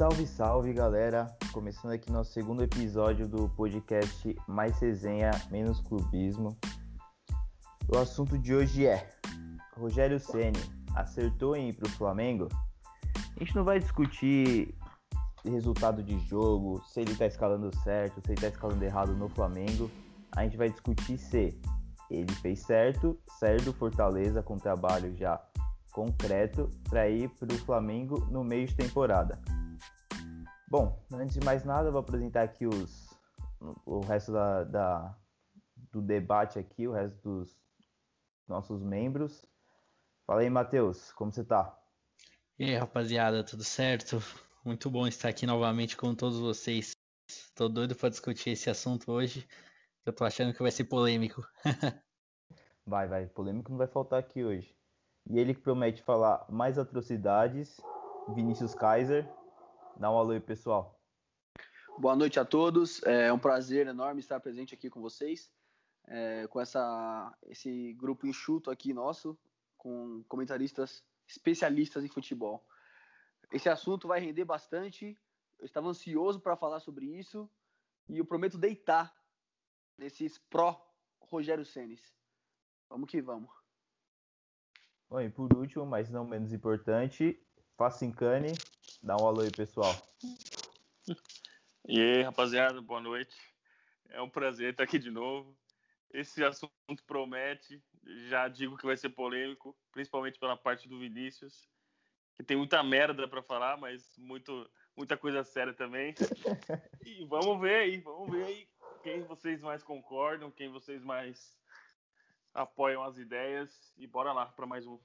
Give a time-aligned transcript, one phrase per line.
[0.00, 1.26] Salve, salve galera!
[1.52, 6.56] Começando aqui nosso segundo episódio do podcast Mais Resenha, Menos Clubismo.
[7.86, 9.10] O assunto de hoje é:
[9.76, 10.58] Rogério Ceni
[10.94, 12.48] acertou em ir para o Flamengo?
[13.36, 14.74] A gente não vai discutir
[15.44, 19.90] resultado de jogo, se ele está escalando certo, se ele está escalando errado no Flamengo.
[20.34, 21.60] A gente vai discutir se
[22.10, 25.38] ele fez certo, sair do Fortaleza com trabalho já
[25.92, 29.38] concreto para ir para o Flamengo no meio de temporada.
[30.70, 33.10] Bom, antes de mais nada, vou apresentar aqui os,
[33.84, 35.18] o resto da, da,
[35.90, 37.60] do debate aqui, o resto dos
[38.46, 39.44] nossos membros.
[40.24, 41.76] Fala aí, Matheus, como você tá?
[42.56, 44.22] E aí, rapaziada, tudo certo?
[44.64, 46.92] Muito bom estar aqui novamente com todos vocês.
[47.56, 49.48] Tô doido para discutir esse assunto hoje.
[50.06, 51.42] Eu tô achando que vai ser polêmico.
[52.86, 54.72] vai, vai, polêmico não vai faltar aqui hoje.
[55.28, 57.80] E ele que promete falar mais atrocidades,
[58.36, 59.28] Vinícius Kaiser.
[59.96, 60.98] Dá um alô aí, pessoal.
[61.98, 63.02] Boa noite a todos.
[63.02, 65.50] É um prazer enorme estar presente aqui com vocês,
[66.06, 69.38] é, com essa, esse grupo enxuto aqui nosso,
[69.76, 72.64] com comentaristas especialistas em futebol.
[73.52, 75.18] Esse assunto vai render bastante.
[75.58, 77.50] Eu estava ansioso para falar sobre isso
[78.08, 79.14] e eu prometo deitar
[79.98, 80.80] nesses pró
[81.20, 82.14] Rogério Senes.
[82.88, 83.50] Vamos que vamos.
[85.08, 87.40] Bom, e por último, mas não menos importante,
[87.76, 88.52] Facincani,
[89.02, 89.94] dá um alô aí, pessoal.
[91.88, 93.36] E aí, rapaziada, boa noite.
[94.10, 95.56] É um prazer estar aqui de novo.
[96.12, 97.82] Esse assunto promete,
[98.28, 101.68] já digo que vai ser polêmico, principalmente pela parte do Vinícius,
[102.36, 106.14] que tem muita merda para falar, mas muito, muita coisa séria também.
[107.02, 108.68] E vamos ver aí, vamos ver aí
[109.02, 111.58] quem vocês mais concordam, quem vocês mais
[112.52, 115.00] apoiam as ideias e bora lá para mais um.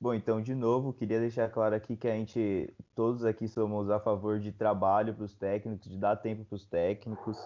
[0.00, 3.98] Bom, então, de novo, queria deixar claro aqui que a gente, todos aqui somos a
[3.98, 7.38] favor de trabalho para os técnicos, de dar tempo para os técnicos.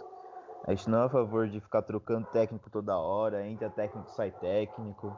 [0.64, 4.30] A gente não é a favor de ficar trocando técnico toda hora, entra técnico, sai
[4.32, 5.16] técnico.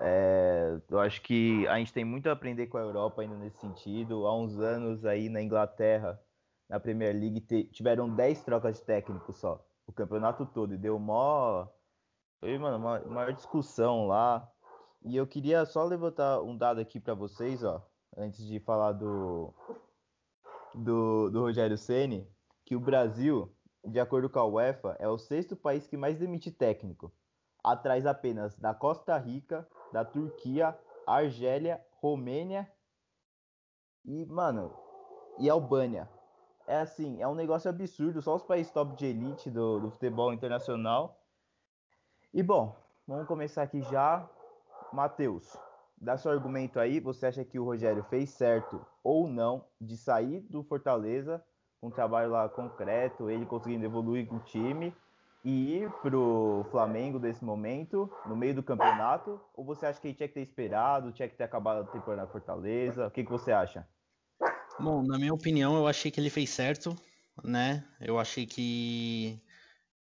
[0.00, 3.58] É, eu acho que a gente tem muito a aprender com a Europa ainda nesse
[3.58, 4.26] sentido.
[4.26, 6.20] Há uns anos aí na Inglaterra,
[6.68, 11.68] na Premier League, tiveram 10 trocas de técnico só, o campeonato todo, e deu mó
[12.40, 14.50] foi, mano, uma maior discussão lá.
[15.06, 17.80] E eu queria só levantar um dado aqui para vocês, ó,
[18.16, 19.54] antes de falar do,
[20.74, 22.28] do, do Rogério Ceni,
[22.64, 26.50] que o Brasil, de acordo com a UEFA, é o sexto país que mais demite
[26.50, 27.12] técnico,
[27.62, 32.68] atrás apenas da Costa Rica, da Turquia, Argélia, Romênia
[34.04, 34.74] e, mano,
[35.38, 36.10] e Albânia.
[36.66, 40.32] É assim, é um negócio absurdo, só os países top de elite do, do futebol
[40.32, 41.22] internacional
[42.34, 44.28] e bom, vamos começar aqui já.
[44.96, 45.54] Matheus,
[46.00, 47.00] dá seu argumento aí.
[47.00, 51.44] Você acha que o Rogério fez certo ou não de sair do Fortaleza
[51.78, 54.94] com um trabalho lá concreto, ele conseguindo evoluir com o time
[55.44, 59.38] e ir pro Flamengo desse momento, no meio do campeonato?
[59.54, 62.22] Ou você acha que ele tinha que ter esperado, tinha que ter acabado a temporada
[62.22, 63.06] na Fortaleza?
[63.06, 63.86] O que, que você acha?
[64.80, 66.96] Bom, na minha opinião, eu achei que ele fez certo,
[67.44, 67.84] né?
[68.00, 69.38] Eu achei que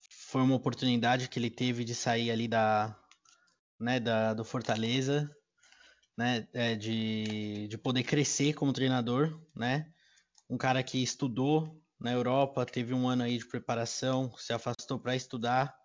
[0.10, 2.96] foi uma oportunidade que ele teve de sair ali da,
[3.82, 5.30] né, da, do Fortaleza,
[6.18, 9.92] né, é, de, de poder crescer como treinador, né,
[10.50, 15.16] um cara que estudou na Europa, teve um ano aí de preparação, se afastou para
[15.16, 15.76] estudar,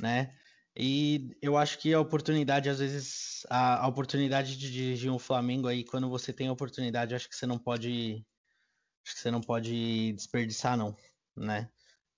[0.00, 0.36] né,
[0.76, 5.66] e eu acho que a oportunidade, às vezes, a, a oportunidade de dirigir um Flamengo
[5.66, 8.24] aí, quando você tem a oportunidade, acho que você não pode,
[9.04, 10.94] acho que você não pode desperdiçar não,
[11.34, 11.70] né,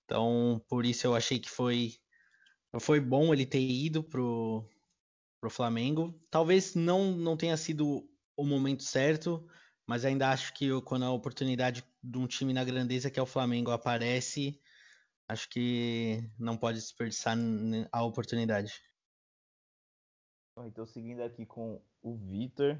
[0.03, 1.93] então, por isso eu achei que foi
[2.79, 4.65] foi bom ele ter ido pro,
[5.41, 6.13] pro Flamengo.
[6.29, 8.07] Talvez não não tenha sido
[8.37, 9.45] o momento certo,
[9.85, 13.23] mas ainda acho que eu, quando a oportunidade de um time na grandeza que é
[13.23, 14.61] o Flamengo aparece,
[15.27, 17.35] acho que não pode desperdiçar
[17.91, 18.81] a oportunidade.
[20.65, 22.79] Então, seguindo aqui com o Vitor,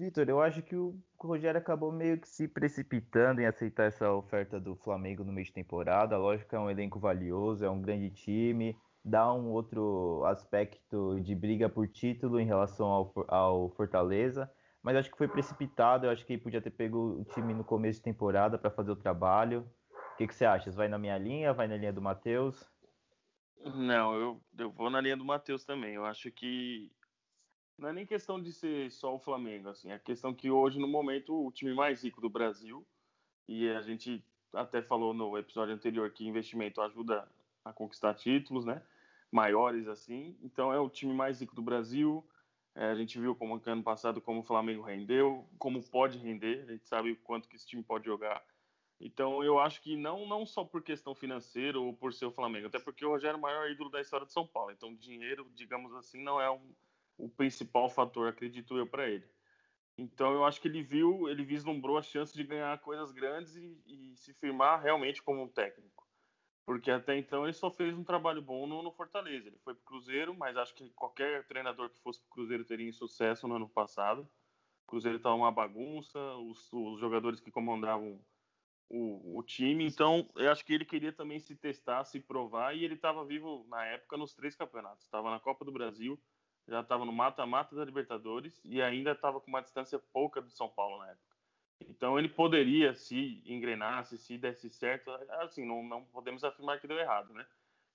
[0.00, 4.58] Vitor, eu acho que o Rogério acabou meio que se precipitando em aceitar essa oferta
[4.58, 6.16] do Flamengo no meio de temporada.
[6.16, 8.74] Lógico que é um elenco valioso, é um grande time,
[9.04, 14.50] dá um outro aspecto de briga por título em relação ao, ao Fortaleza.
[14.82, 17.98] Mas acho que foi precipitado, eu acho que podia ter pego o time no começo
[17.98, 19.70] de temporada para fazer o trabalho.
[20.14, 20.70] O que, que você acha?
[20.70, 22.66] Vai na minha linha, vai na linha do Matheus?
[23.62, 25.94] Não, eu, eu vou na linha do Matheus também.
[25.94, 26.90] Eu acho que
[27.80, 30.86] não é nem questão de ser só o Flamengo, assim, é questão que hoje, no
[30.86, 32.86] momento, o time mais rico do Brasil,
[33.48, 34.22] e a gente
[34.52, 37.26] até falou no episódio anterior que investimento ajuda
[37.64, 38.82] a conquistar títulos, né?
[39.32, 40.38] Maiores assim.
[40.42, 42.26] Então é o time mais rico do Brasil,
[42.74, 46.72] É, a gente viu como ano passado como o Flamengo rendeu, como pode render, a
[46.72, 48.44] gente sabe o quanto que esse time pode jogar.
[49.00, 52.68] Então eu acho que não não só por questão financeira ou por ser o Flamengo,
[52.68, 54.72] até porque o Rogério é o maior ídolo da história de São Paulo.
[54.72, 56.74] Então dinheiro, digamos assim, não é um,
[57.18, 59.28] o principal fator, acredito eu, para ele.
[59.98, 63.82] Então eu acho que ele viu, ele vislumbrou a chance de ganhar coisas grandes e,
[63.86, 66.09] e se firmar realmente como um técnico.
[66.64, 69.48] Porque até então ele só fez um trabalho bom no, no Fortaleza.
[69.48, 72.64] Ele foi para o Cruzeiro, mas acho que qualquer treinador que fosse para o Cruzeiro
[72.64, 74.22] teria sucesso no ano passado.
[74.84, 78.20] O Cruzeiro estava uma bagunça, os, os jogadores que comandavam
[78.90, 79.86] o, o, time.
[79.86, 83.64] Então, eu acho que ele queria também se testar, se provar, e ele estava vivo
[83.68, 85.04] na época nos três campeonatos.
[85.04, 86.20] Estava na Copa do Brasil,
[86.66, 90.68] já estava no mata-mata da Libertadores e ainda estava com uma distância pouca do São
[90.68, 91.29] Paulo na época.
[91.88, 95.10] Então, ele poderia, se engrenasse, se desse certo,
[95.40, 97.46] assim, não, não podemos afirmar que deu errado, né?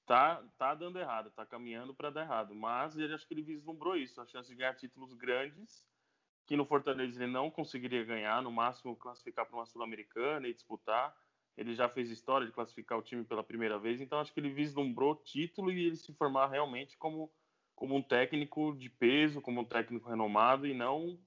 [0.05, 3.95] Tá, tá dando errado, tá caminhando para dar errado, mas ele acho que ele vislumbrou
[3.95, 5.85] isso, a chance de ganhar títulos grandes
[6.45, 11.15] que no Fortaleza ele não conseguiria ganhar, no máximo classificar para uma Sul-Americana e disputar.
[11.57, 14.49] Ele já fez história de classificar o time pela primeira vez, então acho que ele
[14.49, 17.31] vislumbrou título e ele se formar realmente como,
[17.73, 21.17] como um técnico de peso, como um técnico renomado e não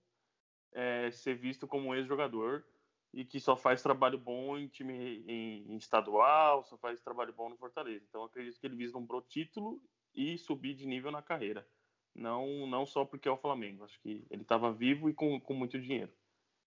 [0.72, 2.64] é, ser visto como um ex-jogador
[3.12, 7.48] e que só faz trabalho bom em time em, em estadual, só faz trabalho bom
[7.48, 8.04] no Fortaleza.
[8.08, 9.80] Então acredito que ele vislumbrou título
[10.14, 11.66] e subir de nível na carreira.
[12.14, 13.84] Não, não só porque é o Flamengo.
[13.84, 16.12] Acho que ele estava vivo e com, com muito dinheiro.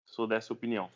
[0.05, 0.91] Sou dessa opinião.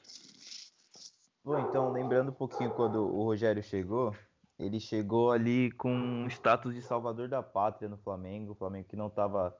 [1.44, 4.14] Bom, então, lembrando um pouquinho quando o Rogério chegou,
[4.58, 8.52] ele chegou ali com um status de salvador da pátria no Flamengo.
[8.52, 9.56] O Flamengo que não estava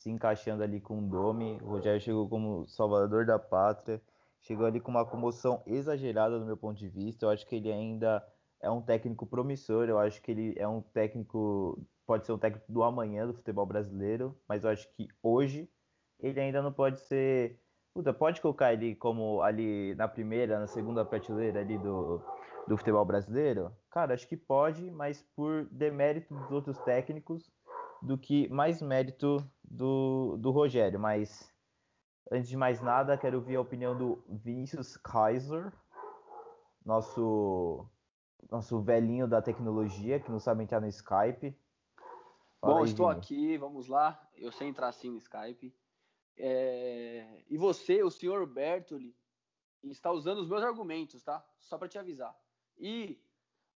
[0.00, 1.58] se encaixando ali com o Domi.
[1.62, 4.00] O Rogério chegou como salvador da pátria.
[4.40, 7.26] Chegou ali com uma comoção exagerada do meu ponto de vista.
[7.26, 8.26] Eu acho que ele ainda
[8.62, 9.88] é um técnico promissor.
[9.88, 11.78] Eu acho que ele é um técnico
[12.10, 15.70] pode ser um técnico do amanhã do futebol brasileiro, mas eu acho que hoje
[16.18, 17.60] ele ainda não pode ser.
[17.94, 22.20] Puta, pode colocar ele como ali na primeira, na segunda prateleira ali do,
[22.66, 23.70] do futebol brasileiro?
[23.90, 27.48] Cara, acho que pode, mas por demérito dos outros técnicos
[28.02, 30.98] do que mais mérito do, do Rogério.
[30.98, 31.52] Mas
[32.30, 35.72] antes de mais nada, quero ouvir a opinião do Vinícius Kaiser,
[36.84, 37.86] nosso
[38.50, 41.56] nosso velhinho da tecnologia, que não sabe entrar no Skype.
[42.60, 44.20] Fala Bom, aí, estou aqui, vamos lá.
[44.36, 45.74] Eu sei entrar assim no Skype.
[46.36, 47.44] É...
[47.48, 49.14] E você, o senhor Bertoli,
[49.84, 51.44] está usando os meus argumentos, tá?
[51.58, 52.36] Só para te avisar.
[52.78, 53.22] E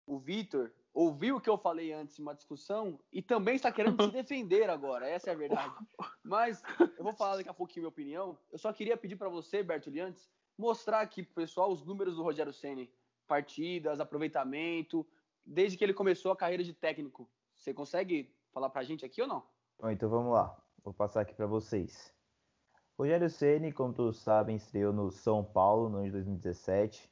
[0.07, 4.03] o Vitor ouviu o que eu falei antes em uma discussão e também está querendo
[4.05, 5.07] se defender agora.
[5.09, 5.75] Essa é a verdade.
[6.23, 6.63] Mas
[6.97, 8.39] eu vou falar daqui a pouquinho minha opinião.
[8.53, 12.23] Eu só queria pedir para você, Bertoli, antes, mostrar aqui pro pessoal os números do
[12.23, 12.89] Rogério Ceni,
[13.27, 15.05] partidas, aproveitamento,
[15.45, 17.29] desde que ele começou a carreira de técnico.
[17.57, 19.45] Você consegue falar para a gente aqui ou não?
[19.81, 20.57] Bom, então vamos lá.
[20.85, 22.15] Vou passar aqui para vocês.
[22.97, 27.11] Rogério Ceni, como todos sabem, estreou no São Paulo no ano de 2017.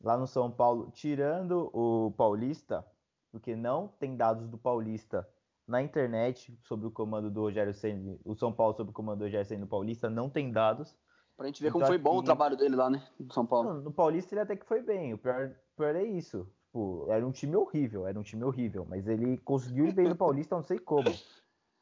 [0.00, 2.84] Lá no São Paulo, tirando o Paulista,
[3.32, 5.26] porque não tem dados do Paulista
[5.66, 9.24] na internet sobre o comando do Rogério Ceni, o São Paulo sobre o comando do
[9.24, 10.94] Rogério Ceni no Paulista não tem dados.
[11.36, 13.80] Pra gente ver então, como foi bom o trabalho dele lá, né, no São Paulo.
[13.80, 15.14] No Paulista ele até que foi bem.
[15.14, 16.46] O pior, pior é isso.
[16.66, 20.16] Tipo, era um time horrível, era um time horrível, mas ele conseguiu ir bem no
[20.16, 21.08] Paulista, não sei como.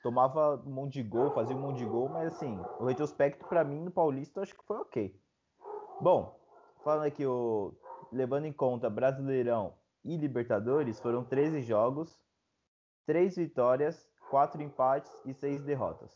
[0.03, 3.65] Tomava um monte de gol, fazia um monte de gol, mas assim, o retrospecto para
[3.65, 5.21] mim no Paulista eu acho que foi ok.
[6.01, 6.39] Bom,
[6.83, 7.75] falando aqui, o,
[8.11, 12.23] levando em conta Brasileirão e Libertadores, foram 13 jogos,
[13.07, 16.11] 3 vitórias, 4 empates e 6 derrotas.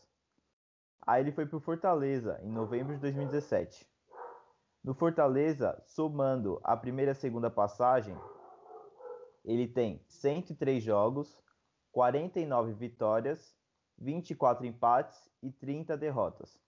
[1.05, 3.87] Aí ele foi para o Fortaleza em novembro de 2017.
[4.83, 8.15] No Fortaleza, somando a primeira e a segunda passagem,
[9.43, 11.39] ele tem 103 jogos,
[11.91, 13.55] 49 vitórias,
[13.97, 16.59] 24 empates e 30 derrotas.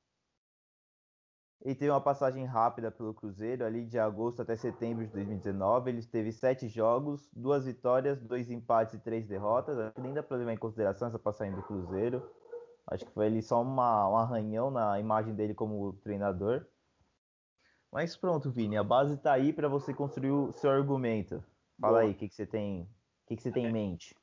[1.62, 5.90] Ele teve uma passagem rápida pelo Cruzeiro, ali de agosto até setembro de 2019.
[5.90, 9.78] Ele teve 7 jogos, 2 vitórias, 2 empates e 3 derrotas.
[9.78, 12.30] Acho que nem dá para levar em consideração essa passagem do Cruzeiro.
[12.86, 16.66] Acho que foi ali só uma, um arranhão na imagem dele como treinador.
[17.92, 21.44] Mas pronto, Vini, a base está aí para você construir o seu argumento.
[21.82, 24.16] Fala aí, o que, que você tem, o que, que você tem em mente?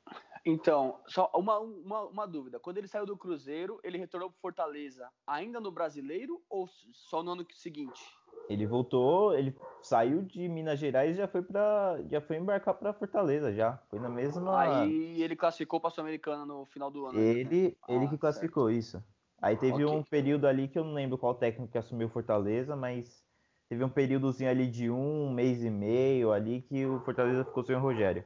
[0.45, 2.59] Então, só uma, uma, uma, dúvida.
[2.59, 7.31] Quando ele saiu do Cruzeiro, ele retornou para Fortaleza ainda no Brasileiro ou só no
[7.31, 7.99] ano seguinte?
[8.47, 12.93] Ele voltou, ele saiu de Minas Gerais e já foi para já foi embarcar para
[12.93, 13.77] Fortaleza já.
[13.89, 17.19] Foi na mesma Aí ele classificou para Sul-Americana no final do ano.
[17.19, 17.75] Ele, né?
[17.89, 18.77] ele ah, que classificou certo.
[18.77, 19.03] isso.
[19.41, 19.97] Aí teve okay.
[19.97, 23.23] um período ali que eu não lembro qual técnico que assumiu Fortaleza, mas
[23.67, 27.75] teve um períodozinho ali de um mês e meio ali que o Fortaleza ficou sem
[27.75, 28.23] o Rogério.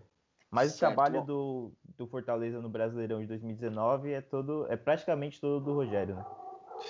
[0.51, 0.91] Mas certo.
[0.91, 5.73] o trabalho do, do Fortaleza no Brasileirão de 2019 é todo é praticamente todo do
[5.73, 6.25] Rogério, né?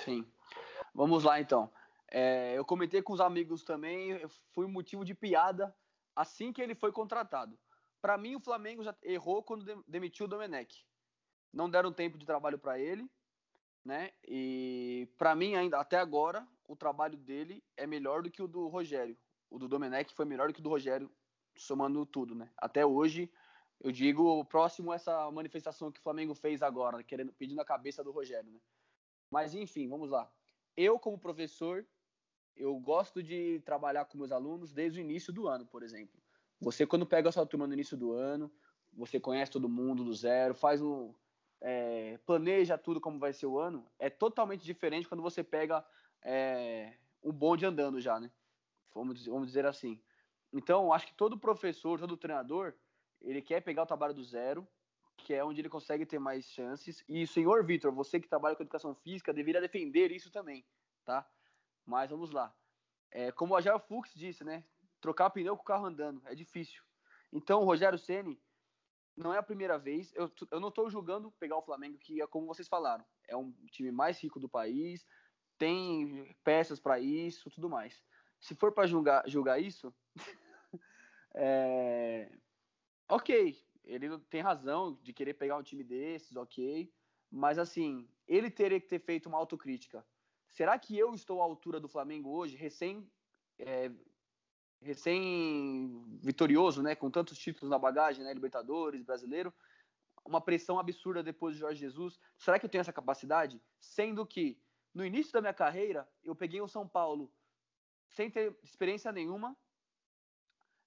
[0.04, 0.26] Sim.
[0.94, 1.70] Vamos lá então.
[2.10, 4.20] É, eu comentei com os amigos também,
[4.52, 5.74] foi motivo de piada
[6.16, 7.58] assim que ele foi contratado.
[8.00, 10.84] Para mim, o Flamengo já errou quando demitiu o Domenech.
[11.52, 13.08] Não deram tempo de trabalho para ele,
[13.84, 14.10] né?
[14.26, 18.68] E para mim ainda até agora o trabalho dele é melhor do que o do
[18.68, 19.16] Rogério.
[19.50, 21.10] O do Domenech foi melhor do que o do Rogério,
[21.56, 22.50] somando tudo, né?
[22.56, 23.30] Até hoje,
[23.80, 28.04] eu digo próximo a essa manifestação que o Flamengo fez agora, querendo pedindo a cabeça
[28.04, 28.60] do Rogério, né?
[29.30, 30.30] Mas enfim, vamos lá.
[30.76, 31.86] Eu como professor,
[32.56, 36.20] eu gosto de trabalhar com meus alunos desde o início do ano, por exemplo.
[36.60, 38.52] Você, quando pega a sua turma no início do ano,
[38.92, 41.14] você conhece todo mundo do zero, faz um.
[41.62, 45.84] É, planeja tudo como vai ser o ano, é totalmente diferente quando você pega
[46.22, 48.30] é, um bonde andando já, né?
[48.94, 50.00] Vamos, vamos dizer assim.
[50.52, 52.74] Então, acho que todo professor, todo treinador,
[53.20, 54.66] ele quer pegar o trabalho do zero,
[55.16, 57.04] que é onde ele consegue ter mais chances.
[57.08, 60.64] E, senhor Vitor, você que trabalha com educação física, deveria defender isso também,
[61.04, 61.28] tá?
[61.84, 62.54] Mas vamos lá.
[63.10, 64.64] É, como o Agel Fux disse, né?
[65.00, 66.82] Trocar pneu com o carro andando é difícil.
[67.32, 68.40] Então, o Rogério Ceni
[69.16, 70.12] não é a primeira vez.
[70.14, 73.52] Eu, eu não estou julgando pegar o Flamengo, que é como vocês falaram, é um
[73.70, 75.06] time mais rico do país,
[75.58, 78.02] tem peças para isso, tudo mais.
[78.40, 79.94] Se for para julgar, julgar isso,
[81.34, 82.30] é...
[83.10, 86.92] ok, ele tem razão de querer pegar um time desses, ok.
[87.30, 90.04] Mas assim, ele teria que ter feito uma autocrítica
[90.50, 93.10] será que eu estou à altura do Flamengo hoje, recém
[93.58, 93.90] é,
[94.80, 99.52] recém vitorioso, né, com tantos títulos na bagagem, né, Libertadores, Brasileiro,
[100.24, 102.18] uma pressão absurda depois de Jorge Jesus.
[102.38, 103.60] Será que eu tenho essa capacidade?
[103.78, 104.58] Sendo que
[104.94, 107.30] no início da minha carreira eu peguei o São Paulo
[108.08, 109.56] sem ter experiência nenhuma,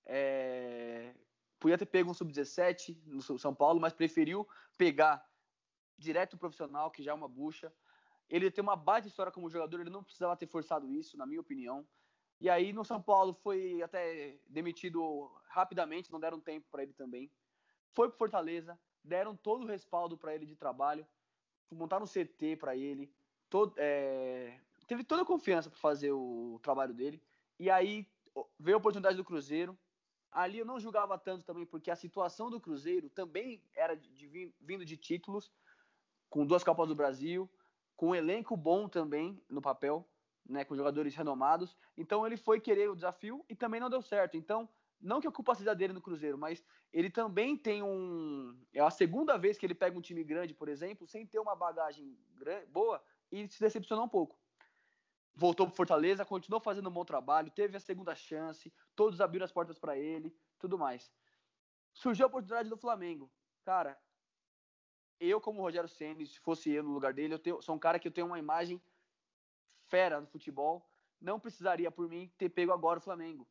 [0.06, 1.16] é...
[1.64, 4.46] podia ter pego um sub-17 no São Paulo, mas preferiu
[4.78, 5.26] pegar
[5.98, 7.74] direto profissional, que já é uma bucha.
[8.30, 11.40] Ele tem uma baita história como jogador, ele não precisava ter forçado isso, na minha
[11.40, 11.88] opinião.
[12.42, 17.32] E aí no São Paulo foi até demitido rapidamente, não deram tempo para ele também.
[17.94, 21.08] Foi para Fortaleza, deram todo o respaldo para ele de trabalho,
[21.72, 23.10] montaram um CT para ele,
[23.50, 27.24] todo, é, teve toda a confiança para fazer o trabalho dele.
[27.58, 28.06] E aí
[28.60, 29.80] veio a oportunidade do Cruzeiro.
[30.34, 34.54] Ali eu não julgava tanto também, porque a situação do Cruzeiro também era de, de,
[34.60, 35.52] vindo de títulos,
[36.30, 37.50] com duas Copas do Brasil,
[37.96, 40.08] com um elenco bom também no papel,
[40.46, 41.78] né, com jogadores renomados.
[41.96, 44.36] Então ele foi querer o desafio e também não deu certo.
[44.36, 44.68] Então,
[45.00, 48.58] não que a culpa seja dele no Cruzeiro, mas ele também tem um.
[48.74, 51.56] É a segunda vez que ele pega um time grande, por exemplo, sem ter uma
[51.56, 52.18] bagagem
[52.70, 54.38] boa e se decepcionou um pouco.
[55.36, 59.52] Voltou para Fortaleza, continuou fazendo um bom trabalho, teve a segunda chance, todos abriram as
[59.52, 61.12] portas para ele, tudo mais.
[61.92, 63.32] Surgiu a oportunidade do Flamengo.
[63.64, 64.00] Cara,
[65.20, 67.98] eu, como Rogério Senna, se fosse eu no lugar dele, eu tenho, sou um cara
[67.98, 68.82] que eu tenho uma imagem
[69.88, 70.90] fera no futebol.
[71.20, 73.48] Não precisaria, por mim, ter pego agora o Flamengo.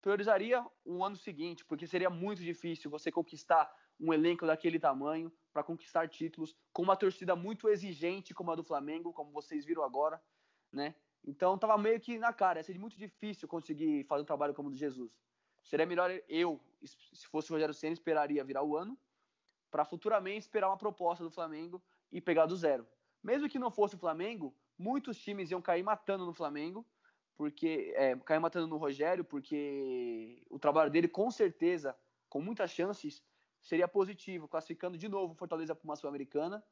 [0.00, 5.62] Priorizaria o ano seguinte, porque seria muito difícil você conquistar um elenco daquele tamanho para
[5.62, 10.22] conquistar títulos com uma torcida muito exigente como a do Flamengo, como vocês viram agora,
[10.72, 10.94] né?
[11.26, 14.68] Então tava meio que na cara, ia ser muito difícil conseguir fazer um trabalho como
[14.68, 15.10] o do Jesus.
[15.62, 18.98] Seria melhor eu, se fosse o Rogério Senna, esperaria virar o ano
[19.70, 22.86] para futuramente esperar uma proposta do Flamengo e pegar do zero.
[23.22, 26.86] Mesmo que não fosse o Flamengo, muitos times iam cair matando no Flamengo,
[27.34, 31.96] porque é, cair matando no Rogério, porque o trabalho dele com certeza,
[32.28, 33.24] com muitas chances,
[33.62, 36.62] seria positivo, classificando de novo o Fortaleza para uma Sul-Americana,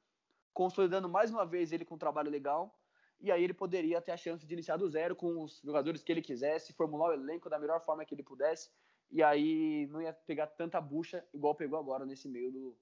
[0.53, 2.79] consolidando mais uma vez ele com um trabalho legal,
[3.23, 6.11] e aí ele poderia ter a chance de iniciar do zero com os jogadores que
[6.11, 8.69] ele quisesse, formular o elenco da melhor forma que ele pudesse,
[9.11, 12.77] e aí não ia pegar tanta bucha igual pegou agora nesse meio do,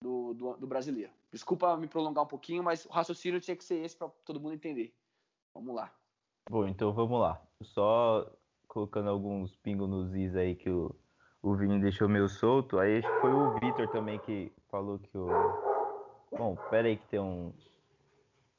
[0.00, 1.12] do, do, do, brasileiro.
[1.30, 4.54] Desculpa me prolongar um pouquinho, mas o raciocínio tinha que ser esse para todo mundo
[4.54, 4.92] entender.
[5.54, 5.94] Vamos lá.
[6.50, 7.40] Bom, então vamos lá.
[7.62, 8.28] Só
[8.66, 10.92] colocando alguns pingos nos is aí que o,
[11.40, 12.78] o Vini deixou meio solto.
[12.78, 15.28] Aí acho que foi o Vitor também que falou que o.
[16.36, 17.52] Bom, pera aí que tem um,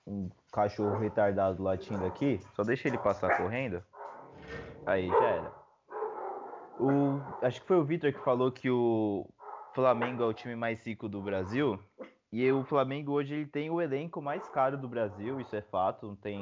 [0.05, 2.39] um cachorro retardado latindo aqui.
[2.55, 3.83] Só deixa ele passar correndo.
[4.86, 5.51] Aí, já era.
[6.79, 9.27] O, acho que foi o Vitor que falou que o,
[9.74, 11.79] Flamengo é o time mais rico do Brasil.
[12.31, 16.07] E o Flamengo hoje ele tem o elenco mais caro do Brasil, isso é fato,
[16.07, 16.39] não tem,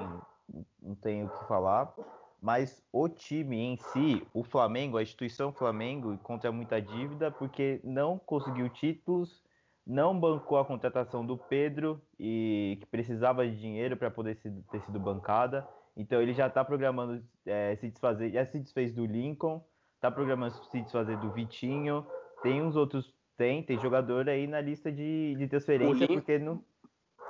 [0.81, 1.93] não tem o que falar.
[2.41, 8.17] Mas o time em si, o Flamengo, a instituição Flamengo, encontra muita dívida porque não
[8.17, 9.41] conseguiu títulos,
[9.85, 14.99] não bancou a contratação do Pedro e que precisava de dinheiro para poder ter sido
[14.99, 15.67] bancada.
[15.95, 19.63] Então ele já está programando é, se desfazer, já se desfez do Lincoln,
[19.95, 22.05] está programando se desfazer do Vitinho,
[22.41, 26.63] tem uns outros tem, tem jogador aí na lista de, de transferência, porque não.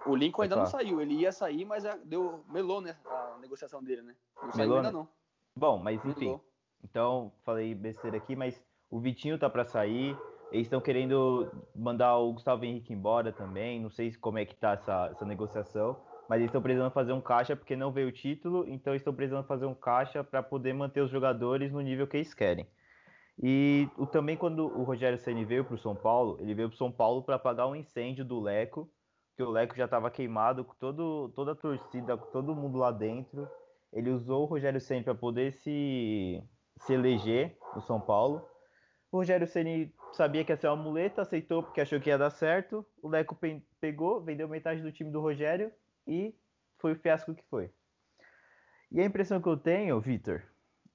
[0.06, 4.02] O Lincoln ainda não saiu, ele ia sair, mas deu melou, né, a negociação dele,
[4.02, 4.16] né?
[4.42, 4.92] Não saiu ainda né?
[4.92, 5.08] não.
[5.56, 6.26] Bom, mas enfim.
[6.26, 6.46] Melou.
[6.84, 10.18] Então, falei besteira aqui, mas o Vitinho tá para sair.
[10.52, 13.80] Eles estão querendo mandar o Gustavo Henrique embora também.
[13.80, 17.22] Não sei como é que tá essa, essa negociação, mas eles estão precisando fazer um
[17.22, 21.02] caixa porque não veio o título, então estão precisando fazer um caixa para poder manter
[21.02, 22.68] os jogadores no nível que eles querem.
[23.42, 26.76] E o, também quando o Rogério Ceni veio para o São Paulo, ele veio para
[26.76, 28.90] o São Paulo para apagar um incêndio do Leco,
[29.36, 32.92] que o Leco já estava queimado com todo, toda a torcida, com todo mundo lá
[32.92, 33.48] dentro.
[33.92, 36.44] Ele usou o Rogério Ceni para poder se,
[36.78, 38.46] se eleger no São Paulo.
[39.12, 42.86] Rogério Ceni sabia que ia ser uma muleta, aceitou porque achou que ia dar certo.
[43.02, 45.72] O Leco pe pegou, vendeu metade do time do Rogério
[46.08, 46.34] e
[46.80, 47.70] foi o fiasco que foi.
[48.92, 50.44] E a impressão que eu tenho, Vitor,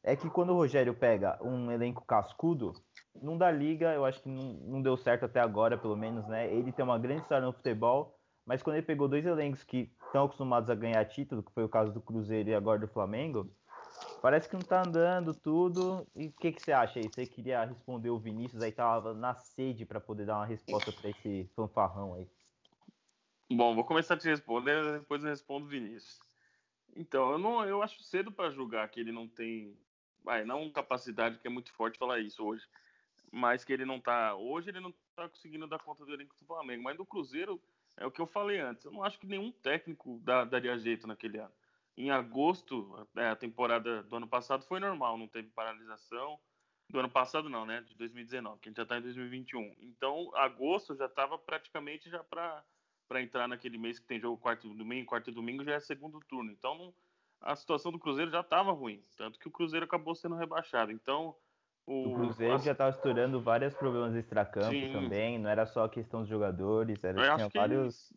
[0.02, 2.72] é que quando o Rogério pega um elenco cascudo,
[3.20, 6.52] não dá liga, eu acho que não, não, deu certo até agora, pelo menos, né?
[6.52, 10.24] Ele tem uma grande história no futebol, mas quando ele pegou dois elencos que estão
[10.24, 13.50] acostumados a ganhar título, que foi o caso do Cruzeiro e agora do Flamengo,
[14.26, 16.04] Parece que não tá andando tudo.
[16.16, 17.08] E o que, que você acha aí?
[17.08, 21.10] Você queria responder o Vinícius, aí tava na sede para poder dar uma resposta para
[21.10, 22.26] esse fanfarrão aí.
[23.48, 26.18] Bom, vou começar a te responder, depois eu respondo o Vinícius.
[26.96, 29.78] Então, eu não, eu acho cedo para julgar que ele não tem,
[30.24, 32.66] vai, não capacidade que é muito forte falar isso hoje,
[33.30, 36.46] mas que ele não tá, hoje ele não tá conseguindo dar conta do elenco do
[36.46, 37.62] Flamengo, mas do Cruzeiro
[37.96, 38.86] é o que eu falei antes.
[38.86, 41.54] Eu não acho que nenhum técnico dá, daria jeito naquele ano
[41.96, 46.38] em agosto, é, a temporada do ano passado foi normal, não teve paralisação.
[46.88, 47.80] Do ano passado não, né?
[47.80, 49.74] De 2019, que a gente já está em 2021.
[49.80, 52.64] Então, agosto já estava praticamente já para
[53.08, 56.18] para entrar naquele mês que tem jogo quarto domingo, quarto e domingo já é segundo
[56.28, 56.50] turno.
[56.50, 56.94] Então, não,
[57.40, 60.90] a situação do Cruzeiro já estava ruim, tanto que o Cruzeiro acabou sendo rebaixado.
[60.90, 61.34] Então,
[61.86, 66.20] o, o Cruzeiro já estava estourando vários problemas extracampo também, não era só a questão
[66.20, 68.12] dos jogadores, era tinha vários,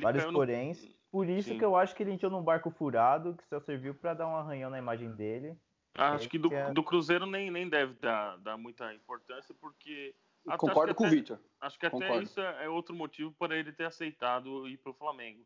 [0.00, 0.82] vários poréns.
[0.82, 1.58] No por isso Sim.
[1.58, 4.36] que eu acho que ele entrou num barco furado, que só serviu para dar um
[4.36, 5.56] arranhão na imagem dele.
[5.94, 6.70] Acho que do, é...
[6.72, 10.14] do Cruzeiro nem, nem deve dar, dar muita importância, porque.
[10.58, 11.40] Concordo com até, o Victor.
[11.60, 12.14] Acho que Concordo.
[12.14, 15.44] até isso é, é outro motivo para ele ter aceitado ir para o Flamengo.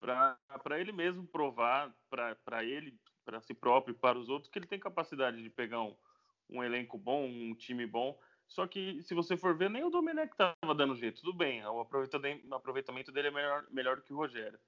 [0.00, 4.66] Para ele mesmo provar, para ele, para si próprio e para os outros, que ele
[4.66, 5.96] tem capacidade de pegar um,
[6.50, 8.18] um elenco bom, um time bom.
[8.48, 11.22] Só que, se você for ver, nem o Domenech estava dando jeito.
[11.22, 14.58] Tudo bem, o aproveitamento dele é melhor, melhor que o Rogério.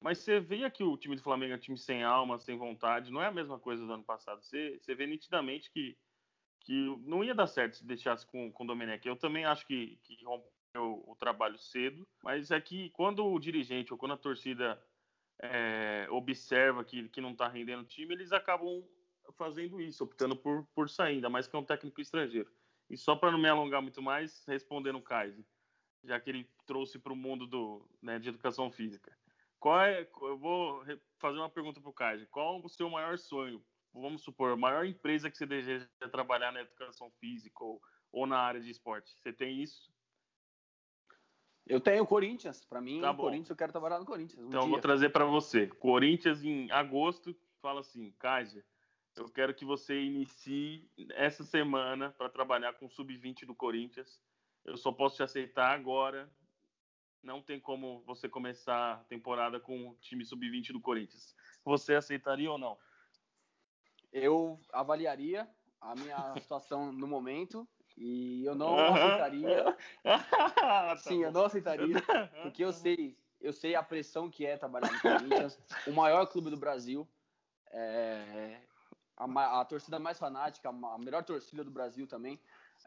[0.00, 3.12] Mas você vê que o time do Flamengo é um time sem alma, sem vontade,
[3.12, 4.42] não é a mesma coisa do ano passado.
[4.42, 5.96] Você, você vê nitidamente que,
[6.60, 9.06] que não ia dar certo se deixasse com, com o Domenech.
[9.06, 13.92] Eu também acho que, que rompeu o trabalho cedo, mas é que quando o dirigente
[13.92, 14.82] ou quando a torcida
[15.40, 18.84] é, observa que, que não está rendendo o time, eles acabam
[19.36, 22.50] fazendo isso, optando por, por sair, ainda mais que é um técnico estrangeiro.
[22.92, 25.42] E só para não me alongar muito mais, respondendo o Kaiser,
[26.04, 29.10] já que ele trouxe para o mundo do, né, de educação física.
[29.58, 30.84] Qual é, eu vou
[31.16, 32.26] fazer uma pergunta para o Kaji.
[32.26, 33.64] Qual o seu maior sonho?
[33.94, 38.38] Vamos supor, a maior empresa que você deseja trabalhar na educação física ou, ou na
[38.38, 39.10] área de esporte.
[39.10, 39.90] Você tem isso?
[41.66, 42.64] Eu tenho Corinthians.
[42.64, 44.42] Para mim, tá Corinthians, eu quero trabalhar no Corinthians.
[44.42, 45.68] Um então, eu vou trazer para você.
[45.68, 48.64] Corinthians, em agosto, fala assim: Kaji,
[49.16, 54.20] eu quero que você inicie essa semana para trabalhar com o sub-20 do Corinthians.
[54.64, 56.30] Eu só posso te aceitar agora
[57.22, 61.34] não tem como você começar a temporada com o time sub-20 do Corinthians.
[61.64, 62.76] Você aceitaria ou não?
[64.12, 65.48] Eu avaliaria
[65.80, 69.76] a minha situação no momento e eu não aceitaria.
[70.02, 71.96] tá Sim, eu não aceitaria,
[72.42, 76.50] porque eu sei, eu sei a pressão que é trabalhar no Corinthians, o maior clube
[76.50, 77.08] do Brasil,
[77.70, 78.60] é,
[79.24, 82.40] a, a, torcida mais fanática, a melhor torcida do Brasil também.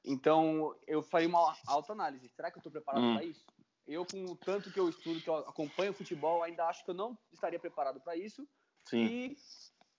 [0.03, 2.29] Então, eu faria uma autoanálise.
[2.29, 3.15] Será que eu estou preparado hum.
[3.15, 3.45] para isso?
[3.87, 6.89] eu, com o tanto que eu estudo, que eu acompanho o futebol, ainda acho que
[6.89, 8.47] eu não estaria preparado para isso.
[8.85, 9.05] Sim.
[9.05, 9.37] E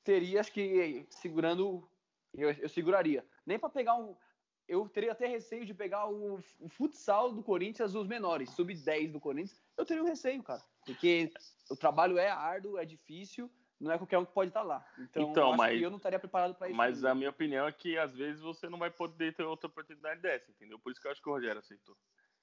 [0.02, 1.88] teria, acho que, segurando.
[2.34, 3.24] Eu, eu seguraria.
[3.44, 4.16] Nem para pegar um.
[4.68, 9.20] Eu teria até receio de pegar o, o futsal do Corinthians, os menores, sub-10 do
[9.20, 9.62] Corinthians.
[9.76, 10.62] Eu teria um receio, cara.
[10.84, 11.32] Porque
[11.70, 13.48] o trabalho é árduo, é difícil
[13.80, 14.84] não é qualquer um que pode estar lá.
[14.98, 16.76] Então, então mas, eu não estaria preparado para isso.
[16.76, 17.10] Mas ainda.
[17.10, 20.50] a minha opinião é que às vezes você não vai poder ter outra oportunidade dessa,
[20.50, 20.78] entendeu?
[20.78, 21.96] Por isso que eu acho que o Rogério aceitou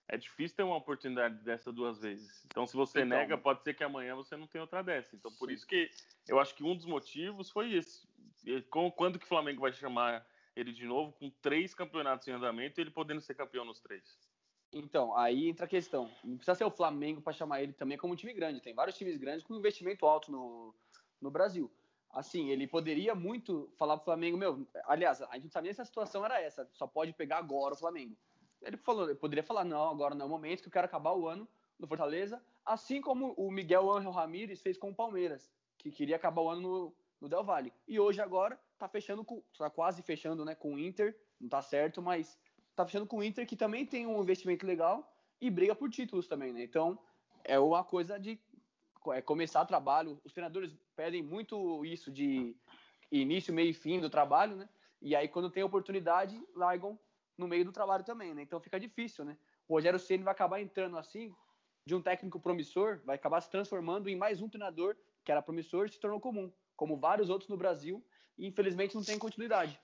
[0.08, 2.44] é difícil ter uma oportunidade dessa duas vezes.
[2.46, 5.16] Então, se você então, nega, pode ser que amanhã você não tenha outra dessa.
[5.16, 5.90] Então, por isso que
[6.28, 8.08] eu acho que um dos motivos foi esse.
[8.70, 12.92] Quando que o Flamengo vai chamar ele de novo, com três campeonatos em andamento, ele
[12.92, 14.04] podendo ser campeão nos três?
[14.72, 16.12] Então, aí entra a questão.
[16.24, 18.60] Não precisa ser o Flamengo para chamar ele também como um time grande.
[18.60, 20.76] Tem vários times grandes com investimento alto no,
[21.24, 21.72] no Brasil.
[22.12, 25.86] Assim, ele poderia muito falar pro Flamengo, meu, aliás, a gente não sabia se a
[25.86, 28.16] situação era essa, só pode pegar agora o Flamengo.
[28.62, 31.14] Ele falou, ele poderia falar, não, agora não é o momento, que eu quero acabar
[31.14, 31.48] o ano
[31.80, 36.42] no Fortaleza, assim como o Miguel Ángel Ramírez fez com o Palmeiras, que queria acabar
[36.42, 37.74] o ano no, no Del Valle.
[37.88, 41.62] E hoje agora tá fechando com, tá quase fechando, né, com o Inter, não tá
[41.62, 42.40] certo, mas
[42.76, 46.28] tá fechando com o Inter que também tem um investimento legal e briga por títulos
[46.28, 46.64] também, né?
[46.64, 46.98] Então,
[47.44, 48.40] é uma coisa de
[49.12, 50.20] é, começar trabalho.
[50.24, 52.56] Os treinadores pedem muito isso de
[53.12, 54.70] início, meio e fim do trabalho, né?
[55.02, 56.98] E aí quando tem oportunidade, largam
[57.38, 58.42] no meio do trabalho também, né?
[58.42, 59.38] Então fica difícil, né?
[59.68, 61.34] O Rogério Ceni vai acabar entrando assim
[61.86, 65.86] de um técnico promissor, vai acabar se transformando em mais um treinador que era promissor
[65.86, 68.04] e se tornou comum, como vários outros no Brasil,
[68.38, 69.80] e infelizmente não tem continuidade.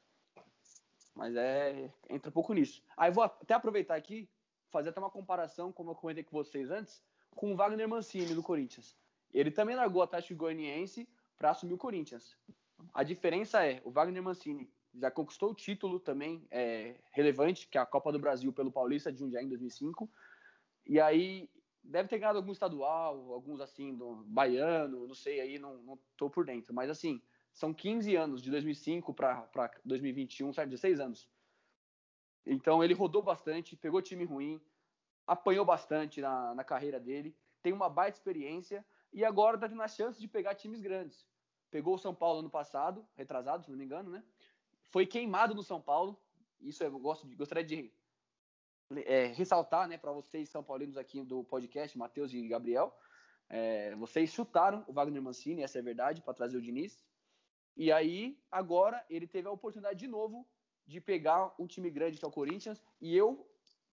[1.15, 2.83] Mas é entra um pouco nisso.
[2.95, 4.29] Aí vou até aproveitar aqui,
[4.69, 7.03] fazer até uma comparação, como eu comentei com vocês antes,
[7.35, 8.95] com o Wagner Mancini do Corinthians.
[9.33, 12.37] Ele também largou a Atlético Goianiense para assumir o Corinthians.
[12.93, 17.81] A diferença é, o Wagner Mancini já conquistou o título também é, relevante, que é
[17.81, 20.09] a Copa do Brasil pelo Paulista de Jundiaí em 2005.
[20.85, 21.49] E aí
[21.83, 26.29] deve ter ganhado algum estadual, alguns assim, do baiano, não sei, aí não, não tô
[26.29, 26.73] por dentro.
[26.73, 27.21] Mas assim,
[27.53, 30.69] são 15 anos, de 2005 para 2021, certo?
[30.69, 31.29] 16 anos.
[32.45, 34.61] Então ele rodou bastante, pegou time ruim,
[35.27, 39.87] apanhou bastante na, na carreira dele, tem uma baita experiência e agora está tendo a
[39.87, 41.27] chance de pegar times grandes.
[41.71, 44.23] Pegou o São Paulo ano passado, retrasado, se não me engano, né?
[44.89, 46.19] Foi queimado no São Paulo.
[46.59, 47.93] Isso eu gosto de, gostaria de
[49.05, 52.97] é, ressaltar, né, para vocês São Paulinos aqui do podcast, Matheus e Gabriel.
[53.47, 57.03] É, vocês chutaram o Wagner Mancini, essa é a verdade, para trazer o Diniz.
[57.75, 60.47] E aí, agora, ele teve a oportunidade de novo
[60.85, 62.83] de pegar um time grande que é o Corinthians.
[62.99, 63.47] E eu,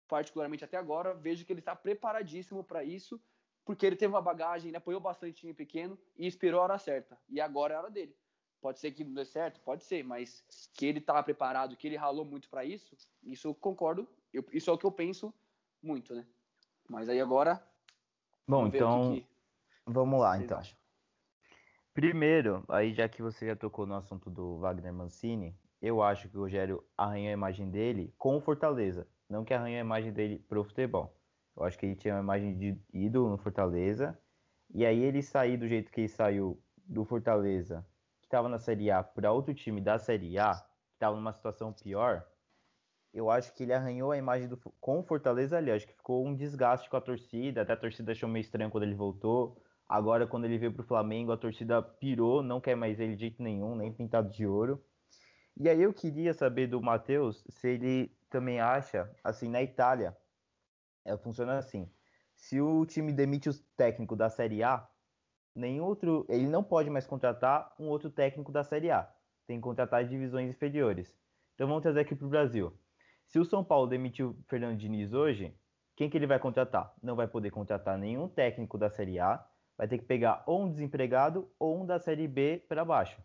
[0.08, 3.20] particularmente até agora, vejo que ele está preparadíssimo para isso
[3.64, 7.18] porque ele teve uma bagagem, ele apoiou bastante time pequeno e esperou a hora certa.
[7.28, 8.14] E agora é a hora dele.
[8.60, 11.96] Pode ser que não dê certo, pode ser, mas que ele estava preparado, que ele
[11.96, 14.08] ralou muito para isso, isso eu concordo.
[14.32, 15.32] Eu, isso é o que eu penso
[15.82, 16.26] muito, né?
[16.88, 17.62] Mas aí agora.
[18.48, 19.14] Bom, então.
[19.14, 19.26] Que
[19.86, 20.58] vamos lá, então.
[20.58, 20.76] Acham.
[21.92, 26.36] Primeiro, aí já que você já tocou no assunto do Wagner Mancini, eu acho que
[26.36, 30.38] o Rogério arranhou a imagem dele com o Fortaleza, não que arranhou a imagem dele
[30.38, 31.14] pro futebol.
[31.56, 34.18] Eu acho que ele tinha uma imagem de ídolo no Fortaleza.
[34.72, 37.86] E aí ele sair do jeito que ele saiu do Fortaleza,
[38.20, 41.72] que estava na Série A, para outro time da Série A, que estava numa situação
[41.72, 42.26] pior,
[43.14, 45.70] eu acho que ele arranhou a imagem do, com o Fortaleza ali.
[45.70, 47.62] Acho que ficou um desgaste com a torcida.
[47.62, 49.62] Até a torcida achou meio estranho quando ele voltou.
[49.88, 53.20] Agora, quando ele veio para o Flamengo, a torcida pirou, não quer mais ele de
[53.20, 54.82] jeito nenhum, nem pintado de ouro.
[55.56, 60.16] E aí eu queria saber do Matheus se ele também acha, assim, na Itália,
[61.04, 61.90] é, funciona assim.
[62.34, 64.88] Se o time demite o técnico da Série A,
[65.54, 69.08] nenhum outro, ele não pode mais contratar um outro técnico da Série A.
[69.46, 71.16] Tem que contratar divisões inferiores.
[71.54, 72.72] Então vamos trazer aqui para o Brasil.
[73.26, 75.56] Se o São Paulo demitiu o Fernando Diniz hoje,
[75.96, 76.92] quem que ele vai contratar?
[77.02, 80.70] Não vai poder contratar nenhum técnico da Série A, vai ter que pegar ou um
[80.70, 83.22] desempregado ou um da Série B para baixo.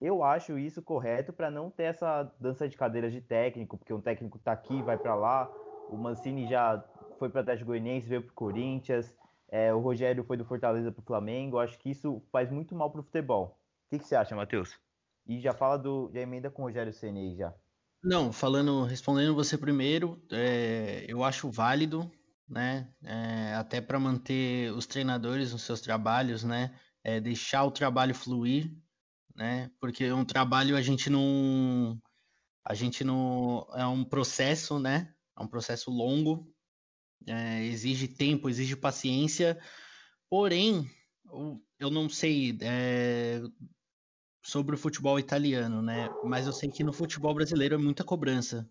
[0.00, 4.00] Eu acho isso correto para não ter essa dança de cadeiras de técnico, porque um
[4.00, 5.50] técnico está aqui, vai para lá,
[5.92, 6.82] o Mancini já
[7.18, 9.14] foi para o Atlético Goianiense, veio para o Corinthians.
[9.48, 11.58] É, o Rogério foi do Fortaleza para o Flamengo.
[11.58, 13.58] Acho que isso faz muito mal para o futebol.
[13.86, 14.78] O que, que, você acha, Matheus?
[15.26, 16.10] E já fala do.
[16.12, 17.54] Já emenda com o Rogério Ceni já.
[18.02, 22.10] Não, falando, respondendo você primeiro, é, eu acho válido,
[22.48, 22.88] né?
[23.04, 26.74] É, até para manter os treinadores nos seus trabalhos, né?
[27.04, 28.74] É, deixar o trabalho fluir,
[29.36, 29.70] né?
[29.78, 32.00] Porque um trabalho a gente não.
[32.64, 33.68] A gente não.
[33.74, 35.14] É um processo, né?
[35.38, 36.52] É um processo longo,
[37.26, 39.58] é, exige tempo, exige paciência.
[40.28, 40.90] Porém,
[41.78, 43.40] eu não sei é,
[44.42, 46.08] sobre o futebol italiano, né?
[46.24, 48.68] Mas eu sei que no futebol brasileiro é muita cobrança.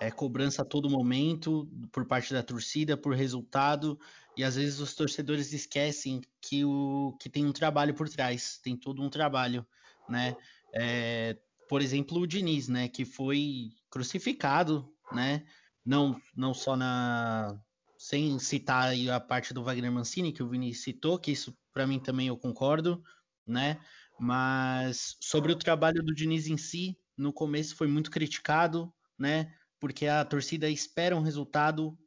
[0.00, 3.98] É cobrança a todo momento por parte da torcida, por resultado,
[4.36, 8.76] e às vezes os torcedores esquecem que, o, que tem um trabalho por trás, tem
[8.76, 9.66] todo um trabalho,
[10.08, 10.36] né?
[10.72, 11.36] É,
[11.68, 12.88] por exemplo, o Diniz, né?
[12.88, 15.44] Que foi crucificado, né?
[15.88, 17.58] Não, não só na.
[17.96, 21.98] Sem citar a parte do Wagner Mancini, que o Vini citou, que isso para mim
[21.98, 23.02] também eu concordo,
[23.44, 23.80] né?
[24.20, 29.52] Mas sobre o trabalho do Diniz em si, no começo foi muito criticado, né?
[29.80, 31.98] Porque a torcida espera um resultado,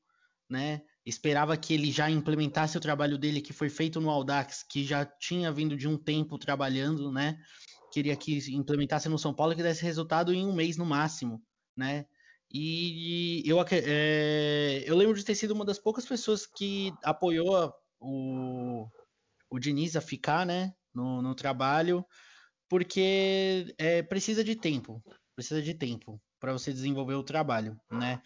[0.50, 0.82] né?
[1.06, 5.04] Esperava que ele já implementasse o trabalho dele que foi feito no Audax, que já
[5.04, 7.38] tinha vindo de um tempo trabalhando, né?
[7.92, 11.44] Queria que implementasse no São Paulo que desse resultado em um mês no máximo,
[11.76, 12.06] né?
[12.54, 18.88] E eu, é, eu lembro de ter sido uma das poucas pessoas que apoiou o,
[19.50, 22.06] o Diniz a ficar né, no, no trabalho,
[22.68, 25.04] porque é, precisa de tempo,
[25.36, 28.22] precisa de tempo para você desenvolver o trabalho, né?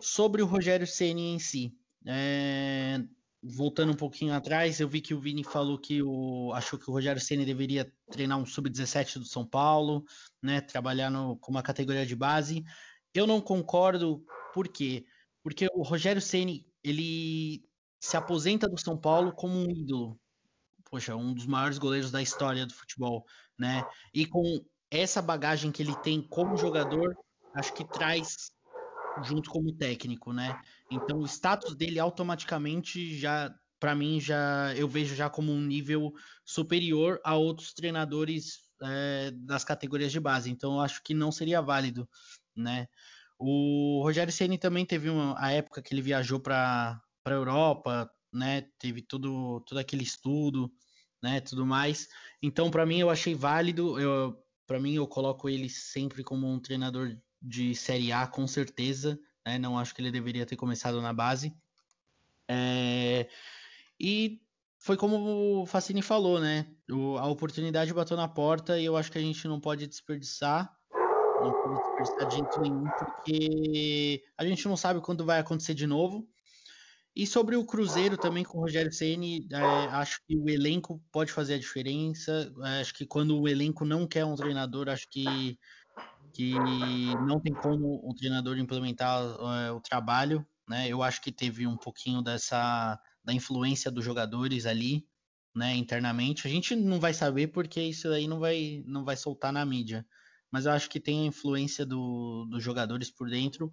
[0.00, 1.74] Sobre o Rogério Ceni em si,
[2.06, 3.02] é,
[3.42, 6.92] voltando um pouquinho atrás, eu vi que o Vini falou que o, achou que o
[6.92, 10.04] Rogério Ceni deveria treinar um sub-17 do São Paulo,
[10.42, 12.64] né, trabalhar no, com uma categoria de base.
[13.14, 15.04] Eu não concordo, por quê?
[15.42, 17.64] Porque o Rogério Ceni ele
[18.00, 20.18] se aposenta do São Paulo como um ídolo.
[20.90, 23.24] Poxa, um dos maiores goleiros da história do futebol,
[23.58, 23.84] né?
[24.12, 27.14] E com essa bagagem que ele tem como jogador,
[27.54, 28.50] acho que traz
[29.24, 30.60] junto como técnico, né?
[30.90, 36.12] Então o status dele automaticamente já, para mim, já eu vejo já como um nível
[36.44, 40.50] superior a outros treinadores é, das categorias de base.
[40.50, 42.08] Então eu acho que não seria válido,
[42.56, 42.88] né?
[43.38, 48.62] O Rogério Ceni também teve uma a época que ele viajou para para Europa, né?
[48.78, 50.72] Teve tudo todo aquele estudo,
[51.22, 51.40] né?
[51.40, 52.08] Tudo mais.
[52.42, 53.98] Então para mim eu achei válido.
[53.98, 54.36] Eu
[54.66, 59.18] para mim eu coloco ele sempre como um treinador de Série A, com certeza.
[59.46, 59.58] Né?
[59.58, 61.54] Não acho que ele deveria ter começado na base.
[62.48, 63.28] É...
[63.98, 64.40] E
[64.78, 66.66] foi como o Facini falou, né?
[66.90, 70.74] O, a oportunidade bateu na porta e eu acho que a gente não pode desperdiçar.
[71.42, 75.86] Não pode desperdiçar de jeito nenhum, porque a gente não sabe quando vai acontecer de
[75.86, 76.28] novo.
[77.14, 81.32] E sobre o Cruzeiro também com o Rogério Ceni, é, acho que o elenco pode
[81.32, 82.52] fazer a diferença.
[82.64, 85.58] É, acho que quando o elenco não quer um treinador, acho que
[86.32, 86.54] que
[87.26, 90.88] não tem como o treinador implementar uh, o trabalho, né?
[90.88, 95.06] Eu acho que teve um pouquinho dessa da influência dos jogadores ali,
[95.54, 96.46] né, internamente.
[96.46, 100.06] A gente não vai saber porque isso aí não vai não vai soltar na mídia,
[100.50, 103.72] mas eu acho que tem a influência do, dos jogadores por dentro.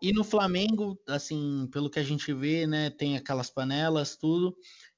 [0.00, 4.56] E no Flamengo, assim, pelo que a gente vê, né, tem aquelas panelas, tudo.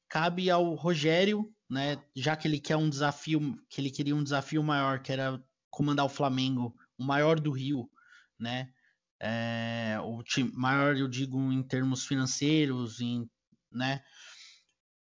[0.08, 4.62] Cabe ao Rogério, né, já que ele quer um desafio, que ele queria um desafio
[4.62, 7.90] maior, que era comandar o Flamengo o maior do Rio,
[8.38, 8.70] né?
[9.18, 13.28] É, o time, maior, eu digo, em termos financeiros, em,
[13.72, 14.02] né?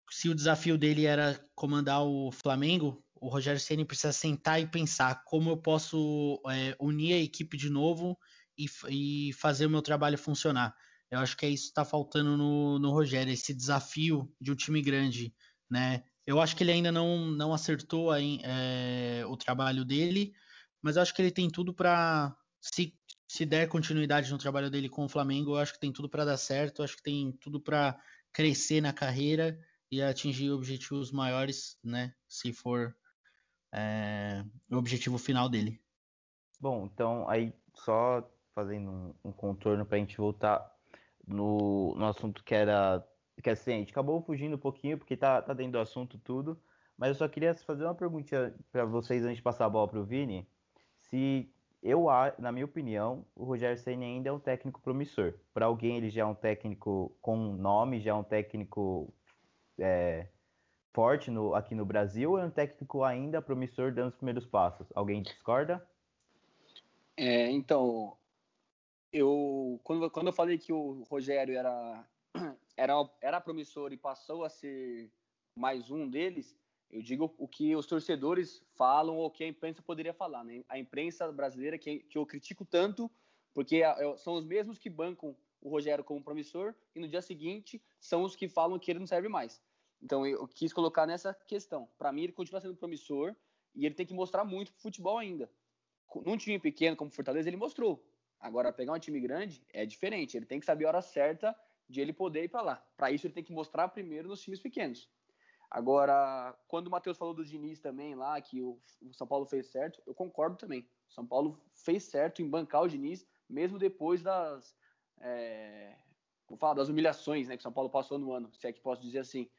[0.10, 5.24] Se o desafio dele era comandar o Flamengo, o Rogério Ceni precisa sentar e pensar
[5.24, 8.18] como eu posso é, unir a equipe de novo
[8.58, 10.76] e, e, fazer o meu trabalho funcionar.
[11.10, 14.56] Eu acho que é isso que está faltando no, no Rogério, esse desafio de um
[14.56, 15.34] time grande,
[15.70, 16.04] né?
[16.26, 20.34] Eu acho que ele ainda não, não acertou é, o trabalho dele,
[20.82, 24.90] mas eu acho que ele tem tudo para se, se der continuidade no trabalho dele
[24.90, 27.32] com o Flamengo, eu acho que tem tudo para dar certo, eu acho que tem
[27.34, 28.00] tudo para
[28.34, 29.60] crescer na carreira
[29.92, 32.14] e atingir objetivos maiores, né?
[32.28, 32.96] Se for
[33.72, 35.80] é, o objetivo final dele.
[36.60, 40.70] Bom, então aí só fazendo um, um contorno para a gente voltar
[41.26, 43.06] no, no assunto que era
[43.42, 46.62] que assim, a gente acabou fugindo um pouquinho porque tá, tá dentro do assunto tudo,
[46.96, 50.00] mas eu só queria fazer uma pergunta para vocês antes de passar a bola para
[50.00, 50.48] o Vini
[51.00, 52.06] se eu,
[52.38, 55.34] na minha opinião, o Rogério Ceni ainda é um técnico promissor.
[55.52, 59.12] Para alguém ele já é um técnico com nome, já é um técnico
[59.80, 60.28] é,
[60.94, 64.88] forte no, aqui no Brasil, ou é um técnico ainda promissor dando os primeiros passos?
[64.94, 65.86] Alguém discorda?
[67.18, 68.18] É, então,
[69.12, 72.06] eu quando, quando eu falei que o Rogério era,
[72.78, 75.10] era, era promissor e passou a ser
[75.56, 76.56] mais um deles,
[76.90, 80.44] eu digo o que os torcedores falam ou o que a imprensa poderia falar.
[80.44, 80.64] Né?
[80.68, 83.10] A imprensa brasileira, que, que eu critico tanto,
[83.54, 83.82] porque
[84.18, 88.36] são os mesmos que bancam o Rogério como promissor e no dia seguinte são os
[88.36, 89.62] que falam que ele não serve mais.
[90.02, 91.88] Então eu quis colocar nessa questão.
[91.98, 93.36] Para mim, ele continua sendo promissor
[93.76, 95.50] e ele tem que mostrar muito pro futebol ainda.
[96.26, 98.04] Num time pequeno como Fortaleza, ele mostrou.
[98.40, 100.36] Agora, pegar um time grande é diferente.
[100.36, 101.56] Ele tem que saber a hora certa
[101.88, 102.76] de ele poder ir para lá.
[102.98, 105.10] Para isso, ele tem que mostrar primeiro nos times pequenos.
[105.70, 108.78] Agora, quando o Matheus falou do Diniz também lá, que o,
[109.14, 110.82] São Paulo fez certo, eu concordo também.
[111.10, 114.76] O São Paulo fez certo em bancar o Diniz, mesmo depois das,
[115.22, 115.96] é,
[116.46, 118.82] vou falar, das humilhações né, que o São Paulo passou no ano, se é que
[118.82, 119.50] posso dizer assim.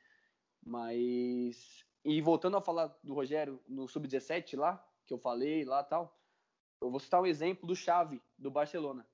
[0.64, 6.16] Mas, e voltando a falar do Rogério no Sub-17 lá, que eu falei lá tal,
[6.80, 9.06] eu vou citar um exemplo do Xavi, do Barcelona.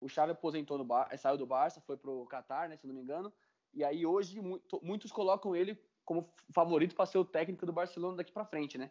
[0.00, 3.00] O Xavi aposentou no Bar, saiu do Barça, foi pro Qatar, né, se não me
[3.00, 3.32] engano,
[3.72, 4.40] e aí hoje
[4.82, 8.90] muitos colocam ele como favorito para ser o técnico do Barcelona daqui para frente, né?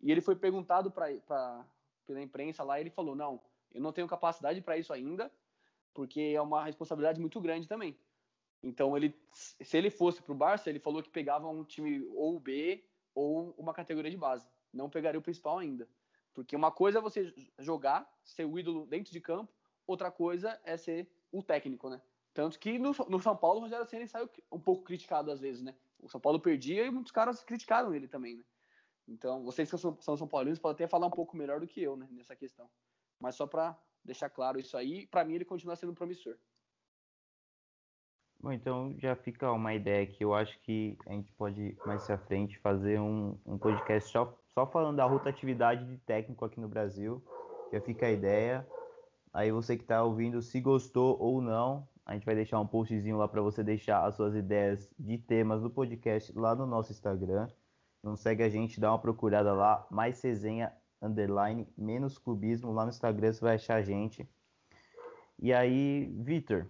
[0.00, 1.64] E ele foi perguntado pra, pra,
[2.06, 3.40] pela imprensa lá, e ele falou: não,
[3.72, 5.32] eu não tenho capacidade para isso ainda,
[5.94, 7.96] porque é uma responsabilidade muito grande também.
[8.62, 12.40] Então, ele, se ele fosse para o Barça, ele falou que pegava um time ou
[12.40, 14.46] B ou uma categoria de base.
[14.72, 15.88] Não pegaria o principal ainda.
[16.34, 19.52] Porque uma coisa é você jogar, ser o ídolo dentro de campo,
[19.86, 22.00] outra coisa é ser o técnico, né?
[22.34, 25.62] Tanto que no, no São Paulo o Rogério Ceni saiu um pouco criticado às vezes,
[25.62, 25.74] né?
[26.00, 28.44] o São Paulo perdia e muitos caras criticaram ele também, né?
[29.06, 31.82] Então, vocês que são, são São Paulinos podem até falar um pouco melhor do que
[31.82, 32.68] eu, né, nessa questão.
[33.18, 36.36] Mas só para deixar claro isso aí, para mim ele continua sendo promissor.
[38.40, 42.16] Bom, então já fica uma ideia que eu acho que a gente pode mais à
[42.16, 47.20] frente fazer um, um podcast só, só falando da rotatividade de técnico aqui no Brasil.
[47.72, 48.64] Já fica a ideia.
[49.34, 53.18] Aí você que está ouvindo, se gostou ou não, a gente vai deixar um postzinho
[53.18, 57.48] lá para você deixar as suas ideias de temas do podcast lá no nosso Instagram.
[58.02, 60.72] Não segue a gente, dá uma procurada lá, mais resenha,
[61.02, 62.72] underline, menos clubismo.
[62.72, 64.28] Lá no Instagram você vai achar a gente.
[65.40, 66.66] E aí, Vitor,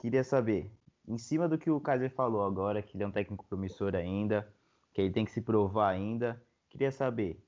[0.00, 0.72] queria saber,
[1.06, 4.52] em cima do que o Kaiser falou agora, que ele é um técnico promissor ainda,
[4.92, 7.44] que ele tem que se provar ainda, queria saber,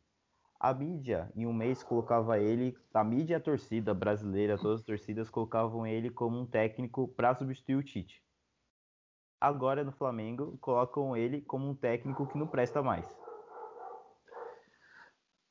[0.61, 4.87] a mídia em um mês colocava ele, a mídia e a torcida brasileira, todas as
[4.87, 8.23] torcidas colocavam ele como um técnico para substituir o Tite.
[9.41, 13.05] Agora no Flamengo colocam ele como um técnico que não presta mais.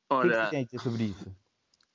[0.08, 1.36] Olha, o que você tem a dizer sobre isso?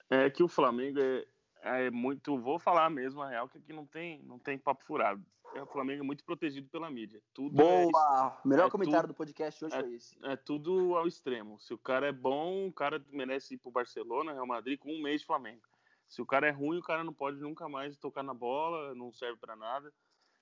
[0.09, 1.25] É que o Flamengo é,
[1.67, 5.23] é muito, vou falar mesmo a real que aqui não tem, não tem papo furado.
[5.55, 7.21] O Flamengo é muito protegido pela mídia.
[7.33, 8.37] Tudo Boa!
[8.43, 10.17] É, Melhor é comentário tudo, do podcast hoje é, foi esse.
[10.23, 11.59] É tudo ao extremo.
[11.59, 15.01] Se o cara é bom, o cara merece ir pro Barcelona, Real Madrid com um
[15.01, 15.61] mês de Flamengo.
[16.07, 19.11] Se o cara é ruim, o cara não pode nunca mais tocar na bola, não
[19.11, 19.91] serve para nada.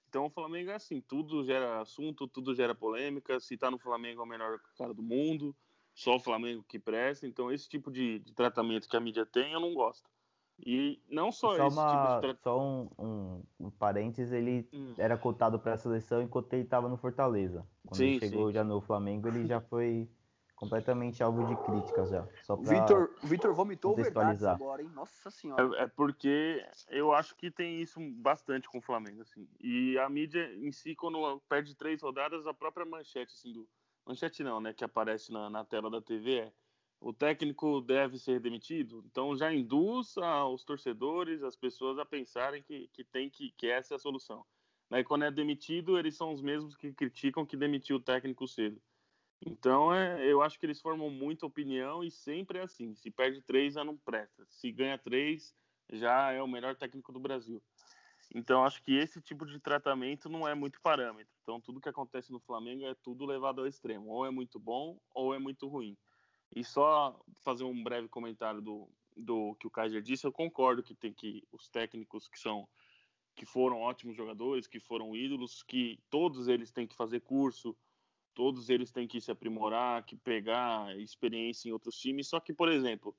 [0.10, 3.40] Então o Flamengo é assim, tudo gera assunto, tudo gera polêmica.
[3.40, 5.56] Se tá no Flamengo é o melhor cara do mundo,
[5.94, 7.26] só o Flamengo que presta.
[7.26, 10.10] Então esse tipo de, de tratamento que a mídia tem, eu não gosto.
[10.60, 12.42] E não só, só esse uma, tipo de.
[12.42, 14.94] Só um, um, um parênteses, ele hum.
[14.98, 17.68] era cotado para a seleção enquanto ele estava no Fortaleza.
[17.86, 18.54] Quando sim, ele chegou sim.
[18.54, 20.10] já no Flamengo, ele já foi
[20.56, 22.26] completamente alvo de críticas já.
[22.44, 24.56] Só Vitor, Vitor vomitou verdades contextualizar.
[24.56, 24.90] agora, hein?
[24.94, 25.78] Nossa senhora.
[25.78, 29.48] É, é porque eu acho que tem isso bastante com o Flamengo, assim.
[29.60, 33.68] E a mídia em si, quando perde três rodadas, a própria manchete, assim, do.
[34.08, 34.72] Manchete não, né?
[34.72, 36.54] Que aparece na, na tela da TV é
[37.00, 39.04] o técnico deve ser demitido.
[39.06, 40.16] Então já induz
[40.52, 44.46] os torcedores, as pessoas a pensarem que, que tem que, que essa é a solução.
[44.90, 48.82] Daí quando é demitido, eles são os mesmos que criticam que demitiu o técnico cedo.
[49.46, 52.96] Então é, eu acho que eles formam muita opinião e sempre é assim.
[52.96, 54.46] Se perde três, já não presta.
[54.50, 55.54] Se ganha três,
[55.92, 57.62] já é o melhor técnico do Brasil.
[58.34, 61.32] Então acho que esse tipo de tratamento não é muito parâmetro.
[61.44, 64.10] Então tudo que acontece no Flamengo é tudo levado ao extremo.
[64.10, 65.96] Ou é muito bom ou é muito ruim.
[66.56, 70.96] E só fazer um breve comentário do, do que o Kaiser disse, eu concordo que
[70.96, 72.68] tem que os técnicos que são
[73.36, 77.76] que foram ótimos jogadores, que foram ídolos, que todos eles têm que fazer curso,
[78.34, 82.30] todos eles têm que se aprimorar, que pegar experiência em outros times.
[82.30, 83.14] Só que, por exemplo,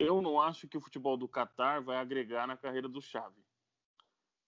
[0.00, 3.46] eu não acho que o futebol do Catar vai agregar na carreira do Xavi.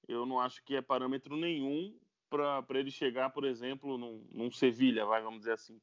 [0.08, 1.96] Eu não acho que é parâmetro nenhum
[2.28, 5.80] para ele chegar, por exemplo, num, num Sevilha, vai, vamos dizer assim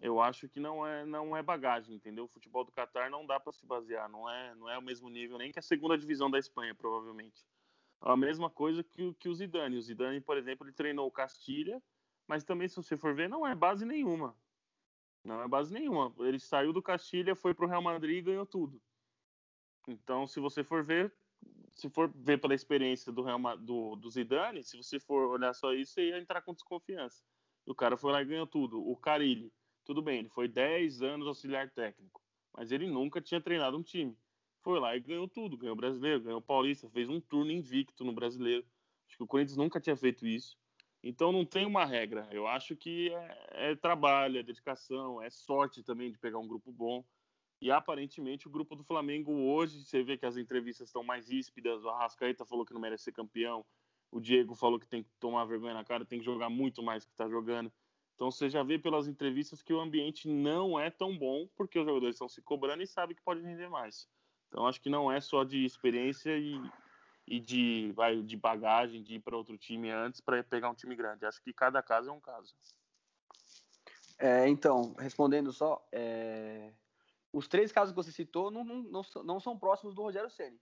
[0.00, 2.24] eu acho que não é não é bagagem, entendeu?
[2.24, 5.08] O futebol do Catar não dá para se basear, não é não é o mesmo
[5.08, 7.44] nível nem que a segunda divisão da Espanha, provavelmente.
[8.00, 9.78] A mesma coisa que, que o Zidane.
[9.78, 11.82] O Zidane, por exemplo, ele treinou o Castilha,
[12.26, 14.36] mas também se você for ver, não é base nenhuma.
[15.24, 16.14] Não é base nenhuma.
[16.18, 18.80] Ele saiu do Castilha, foi pro Real Madrid e ganhou tudo.
[19.88, 21.14] Então, se você for ver,
[21.72, 25.72] se for ver pela experiência do, Real, do, do Zidane, se você for olhar só
[25.72, 27.22] isso, você ia entrar com desconfiança.
[27.66, 28.86] O cara foi lá e ganhou tudo.
[28.86, 29.50] O Carilli,
[29.84, 34.16] tudo bem, ele foi 10 anos auxiliar técnico, mas ele nunca tinha treinado um time.
[34.62, 38.02] Foi lá e ganhou tudo, ganhou o brasileiro, ganhou o paulista, fez um turno invicto
[38.02, 38.64] no brasileiro.
[39.06, 40.56] Acho que o Corinthians nunca tinha feito isso.
[41.02, 42.26] Então não tem uma regra.
[42.32, 46.72] Eu acho que é, é trabalho, é dedicação, é sorte também de pegar um grupo
[46.72, 47.04] bom.
[47.60, 51.84] E aparentemente o grupo do Flamengo hoje, você vê que as entrevistas estão mais ríspidas.
[51.84, 53.64] O Arrascaeta falou que não merece ser campeão.
[54.10, 57.04] O Diego falou que tem que tomar vergonha na cara, tem que jogar muito mais
[57.04, 57.70] que está jogando.
[58.14, 61.84] Então você já vê pelas entrevistas que o ambiente não é tão bom, porque os
[61.84, 64.08] jogadores estão se cobrando e sabem que pode render mais.
[64.48, 66.60] Então acho que não é só de experiência e,
[67.26, 70.94] e de, vai, de bagagem de ir para outro time antes para pegar um time
[70.94, 71.26] grande.
[71.26, 72.54] Acho que cada caso é um caso.
[74.16, 76.72] É, então, respondendo só, é...
[77.32, 80.60] os três casos que você citou não, não, não, são próximos do Rogério Ceni.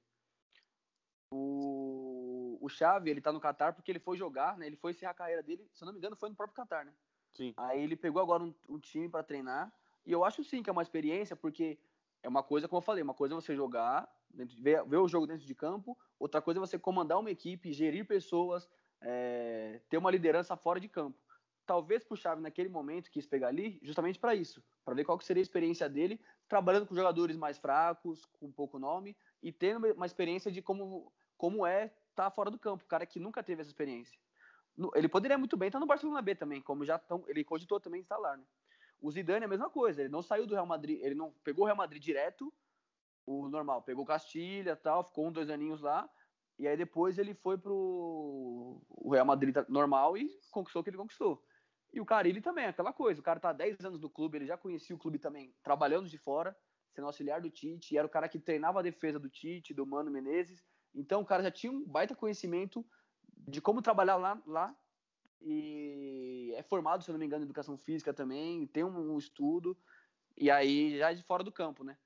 [1.31, 4.67] O, o Xavi, ele tá no Qatar porque ele foi jogar, né?
[4.67, 6.87] Ele foi encerrar a carreira dele, se eu não me engano, foi no próprio Qatar,
[6.87, 6.95] né?
[7.33, 7.55] Sim.
[7.57, 9.73] Aí ele pegou agora um, um time para treinar.
[10.05, 11.79] E eu acho sim que é uma experiência, porque
[12.23, 14.97] é uma coisa, como eu falei, uma coisa é você jogar, dentro de, ver, ver,
[14.97, 18.69] o jogo dentro de campo, outra coisa é você comandar uma equipe, gerir pessoas,
[19.01, 21.19] é, ter uma liderança fora de campo.
[21.65, 25.25] Talvez pro Xavi naquele momento quis pegar ali justamente para isso, para ver qual que
[25.25, 30.07] seria a experiência dele, trabalhando com jogadores mais fracos, com pouco nome, e tendo uma
[30.07, 33.61] experiência de como, como é estar tá fora do campo, o cara que nunca teve
[33.61, 34.19] essa experiência.
[34.95, 38.01] Ele poderia muito bem estar no Barcelona B também, como já tão, ele cogitou também
[38.01, 38.45] instalar, né?
[39.01, 41.65] O Zidane é a mesma coisa, ele não saiu do Real Madrid, ele não pegou
[41.65, 42.53] o Real Madrid direto,
[43.27, 46.09] o normal, pegou Castilha tal, ficou um, dois aninhos lá,
[46.59, 50.97] E aí depois ele foi pro o Real Madrid normal e conquistou o que ele
[50.97, 51.45] conquistou.
[51.93, 53.21] E o Carilli também, aquela coisa.
[53.21, 56.09] O cara tá há 10 anos no clube, ele já conhecia o clube também, trabalhando
[56.09, 56.57] de fora,
[56.91, 60.11] sendo auxiliar do Tite, era o cara que treinava a defesa do Tite, do Mano
[60.11, 60.65] Menezes.
[60.95, 62.85] Então o cara já tinha um baita conhecimento
[63.47, 64.77] de como trabalhar lá, lá
[65.41, 69.19] e é formado, se eu não me engano, em educação física também, tem um, um
[69.19, 69.77] estudo,
[70.37, 71.97] e aí já é de fora do campo, né?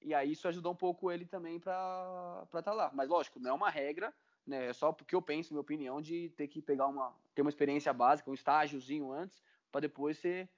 [0.00, 2.90] E aí isso ajudou um pouco ele também para estar tá lá.
[2.94, 4.14] Mas lógico, não é uma regra,
[4.46, 4.66] né?
[4.66, 7.92] É só porque eu penso, minha opinião, de ter que pegar uma ter uma experiência
[7.92, 10.48] básica, um estágiozinho antes, para depois você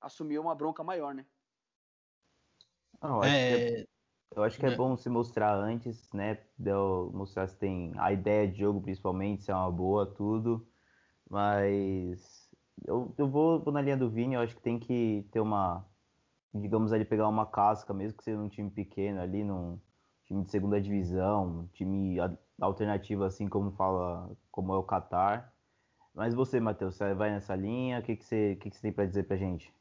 [0.00, 1.26] assumir uma bronca maior, né?
[3.00, 3.86] Não, eu, é...
[4.34, 6.38] eu acho que é, é bom se mostrar antes, né?
[7.12, 10.66] Mostrar se tem a ideia de jogo, principalmente, se é uma boa, tudo.
[11.28, 12.48] Mas
[12.86, 15.86] eu, eu vou, vou na linha do Vini, eu acho que tem que ter uma,
[16.54, 19.80] digamos ali, pegar uma casca, mesmo que seja num time pequeno ali, num
[20.24, 22.18] time de segunda divisão, um time
[22.60, 25.52] alternativo assim como fala, como é o Qatar.
[26.14, 28.00] Mas você, Matheus, você vai nessa linha?
[28.00, 29.72] O que, que, você, que, que você tem para dizer pra gente?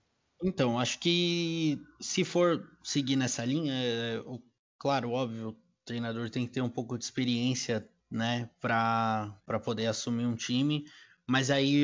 [0.44, 4.42] Então, acho que se for seguir nessa linha, é, o,
[4.78, 10.26] claro, óbvio, o treinador tem que ter um pouco de experiência, né, para poder assumir
[10.26, 10.86] um time,
[11.28, 11.84] mas aí,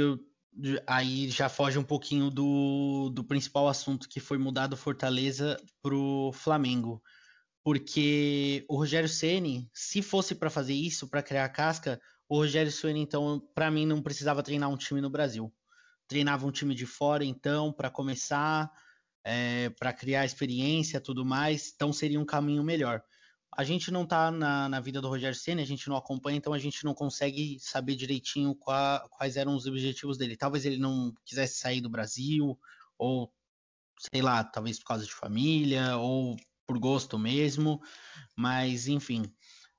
[0.88, 6.32] aí já foge um pouquinho do, do principal assunto que foi mudar do Fortaleza pro
[6.34, 7.02] Flamengo.
[7.64, 13.00] Porque o Rogério Ceni, se fosse para fazer isso, para criar casca, o Rogério Ceni
[13.02, 15.54] então, para mim não precisava treinar um time no Brasil.
[16.14, 18.72] Treinava um time de fora então, para começar,
[19.24, 23.04] é, para criar experiência, tudo mais, então seria um caminho melhor
[23.56, 26.54] a gente não está na, na, vida do Rogério Senna, a gente não acompanha, então
[26.54, 30.36] a gente não consegue saber direitinho qua, quais eram os objetivos dele.
[30.36, 32.58] Talvez ele não quisesse sair do Brasil,
[32.98, 33.32] ou
[34.12, 36.36] sei lá, talvez por causa de família, ou
[36.66, 37.80] por gosto mesmo,
[38.36, 39.24] mas enfim.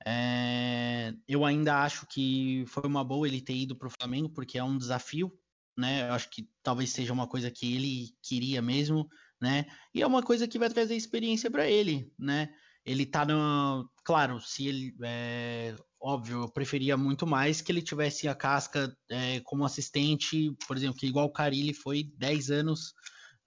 [0.06, 4.58] É, eu ainda acho que foi uma boa ele ter ido para o Flamengo, porque
[4.58, 5.32] é um desafio,
[5.76, 6.08] né?
[6.08, 9.08] Eu acho que talvez seja uma coisa que ele queria mesmo,
[9.40, 9.66] né?
[9.94, 12.48] E é uma coisa que vai trazer experiência para ele, né?
[12.84, 13.88] ele tá no.
[14.04, 14.94] Claro, se ele.
[15.02, 20.76] É, óbvio, eu preferia muito mais que ele tivesse a casca é, como assistente, por
[20.76, 22.92] exemplo, que igual o Carilli foi 10 anos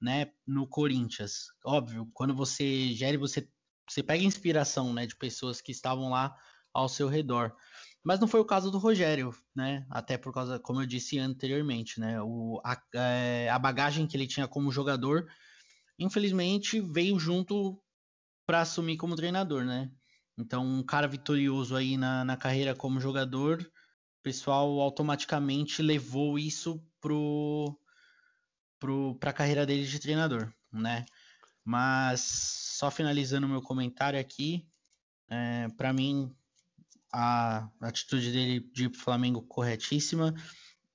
[0.02, 1.48] né, no Corinthians.
[1.64, 3.48] Óbvio, quando você gere, você,
[3.88, 6.36] você pega inspiração né, de pessoas que estavam lá
[6.74, 7.56] ao seu redor.
[8.08, 9.86] Mas não foi o caso do Rogério, né?
[9.89, 12.22] Até por causa, como eu disse anteriormente, né?
[12.22, 15.30] O, a, é, a bagagem que ele tinha como jogador,
[15.99, 17.78] infelizmente, veio junto
[18.45, 19.91] para assumir como treinador, né?
[20.38, 26.82] Então, um cara vitorioso aí na, na carreira como jogador, o pessoal automaticamente levou isso
[27.01, 27.78] pro,
[28.80, 31.05] pro, pra carreira dele de treinador, né?
[31.62, 34.66] Mas, só finalizando meu comentário aqui,
[35.30, 36.34] é, para mim,
[37.12, 40.34] a atitude dele de Flamengo corretíssima.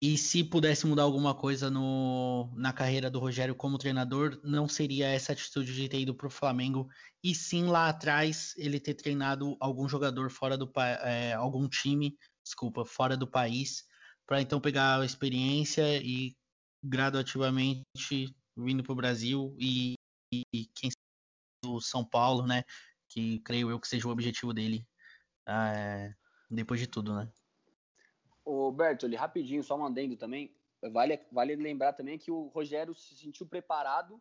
[0.00, 5.06] E se pudesse mudar alguma coisa no, na carreira do Rogério como treinador, não seria
[5.06, 6.88] essa atitude de ter ido para o Flamengo,
[7.22, 10.68] e sim lá atrás ele ter treinado algum jogador fora do
[11.04, 13.84] é, algum time, desculpa, fora do país,
[14.26, 16.34] para então pegar a experiência e
[16.82, 19.94] gradativamente vindo para o Brasil e,
[20.32, 22.64] e, quem sabe o São Paulo, né?
[23.08, 24.84] Que creio eu que seja o objetivo dele
[25.46, 26.14] é,
[26.50, 27.30] depois de tudo, né?
[28.44, 30.54] O Bertoli, rapidinho, só mandando também.
[30.92, 34.20] Vale, vale lembrar também que o Rogério se sentiu preparado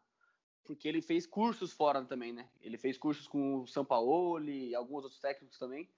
[0.64, 2.50] porque ele fez cursos fora também, né?
[2.62, 5.90] Ele fez cursos com o São Paulo e alguns outros técnicos também.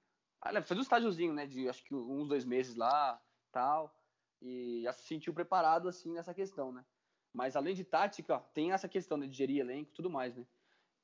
[0.41, 1.45] Ah, fez um estágiozinho, né?
[1.45, 3.21] De acho que uns dois meses lá,
[3.51, 3.93] tal.
[4.41, 6.85] E já se sentiu preparado, assim, nessa questão, né?
[7.33, 10.45] Mas além de tática, tem essa questão né, de gerir elenco e tudo mais, né?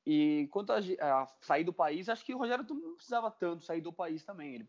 [0.06, 3.80] E quanto a, a, sair do país, acho que o Rogério não precisava tanto sair
[3.80, 4.54] do país também.
[4.54, 4.68] Ele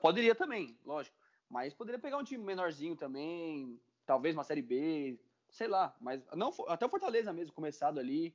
[0.00, 1.16] poderia também, lógico.
[1.48, 5.18] Mas poderia pegar um time menorzinho também, talvez uma Série B,
[5.50, 5.94] sei lá.
[6.00, 8.34] Mas não até o Fortaleza mesmo, começado ali.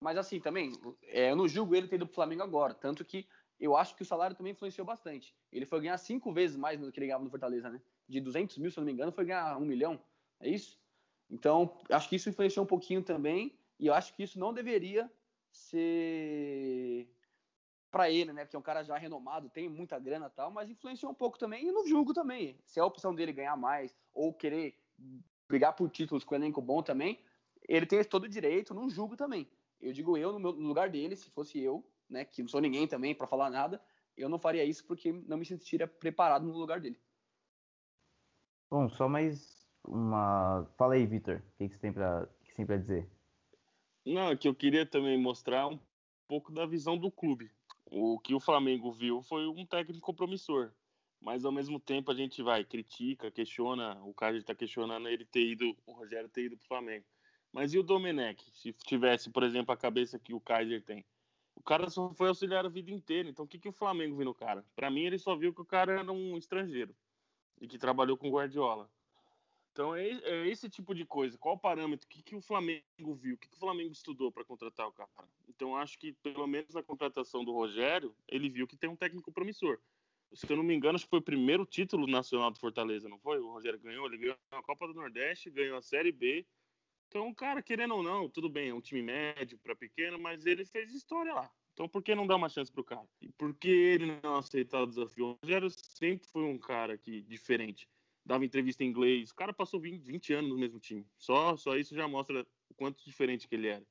[0.00, 2.72] Mas assim, também, é, eu não julgo ele ter ido pro Flamengo agora.
[2.72, 3.28] Tanto que
[3.60, 5.34] eu acho que o salário também influenciou bastante.
[5.52, 7.80] Ele foi ganhar cinco vezes mais do que ele ganhava no Fortaleza, né?
[8.08, 10.00] De 200 mil, se eu não me engano, foi ganhar um milhão.
[10.40, 10.80] É isso?
[11.30, 13.54] Então, acho que isso influenciou um pouquinho também.
[13.78, 15.10] E eu acho que isso não deveria
[15.50, 17.08] ser
[17.90, 18.44] para ele, né?
[18.44, 21.38] Porque é um cara já renomado, tem muita grana e tal, mas influenciou um pouco
[21.38, 22.56] também e não julgo também.
[22.64, 24.78] Se é a opção dele ganhar mais ou querer
[25.48, 27.18] brigar por títulos com elenco bom também,
[27.68, 29.48] ele tem todo o direito, não julgo também.
[29.80, 32.60] Eu digo eu no, meu, no lugar dele, se fosse eu, né, que não sou
[32.60, 33.82] ninguém também para falar nada,
[34.16, 37.00] eu não faria isso porque não me sentiria preparado no lugar dele.
[38.70, 40.64] Bom, só mais uma.
[40.76, 41.92] Fala aí, Vitor, o que, que você tem
[42.66, 43.10] para dizer?
[44.10, 45.78] Não, é que eu queria também mostrar um
[46.26, 47.48] pouco da visão do clube.
[47.86, 50.72] O que o Flamengo viu foi um técnico promissor.
[51.20, 55.46] mas ao mesmo tempo a gente vai, critica, questiona, o Kaiser está questionando ele ter
[55.52, 57.04] ido, o Rogério ter ido para o Flamengo.
[57.52, 61.04] Mas e o Domenech, se tivesse, por exemplo, a cabeça que o Kaiser tem?
[61.54, 64.24] O cara só foi auxiliar a vida inteira, então o que, que o Flamengo viu
[64.24, 64.64] no cara?
[64.74, 66.96] Para mim, ele só viu que o cara era um estrangeiro
[67.60, 68.90] e que trabalhou com Guardiola.
[69.72, 71.38] Então é, é, esse tipo de coisa.
[71.38, 72.06] Qual o parâmetro?
[72.06, 73.34] O que, que o Flamengo viu?
[73.34, 75.08] O que, que o Flamengo estudou para contratar o cara?
[75.48, 79.32] Então acho que pelo menos na contratação do Rogério, ele viu que tem um técnico
[79.32, 79.78] promissor.
[80.32, 83.18] Se eu não me engano, acho que foi o primeiro título nacional do Fortaleza, não
[83.18, 83.40] foi?
[83.40, 86.46] O Rogério ganhou, ele ganhou a Copa do Nordeste, ganhou a Série B.
[87.08, 90.64] Então, cara, querendo ou não, tudo bem, é um time médio para pequeno, mas ele
[90.64, 91.50] fez história lá.
[91.72, 93.08] Então, por que não dar uma chance pro cara?
[93.20, 95.26] E por que ele não aceitar o desafio?
[95.26, 97.88] O Rogério sempre foi um cara que diferente
[98.30, 99.32] dava entrevista em inglês.
[99.32, 101.04] O cara passou 20, 20 anos no mesmo time.
[101.18, 103.84] Só, só isso já mostra o quanto diferente que ele era.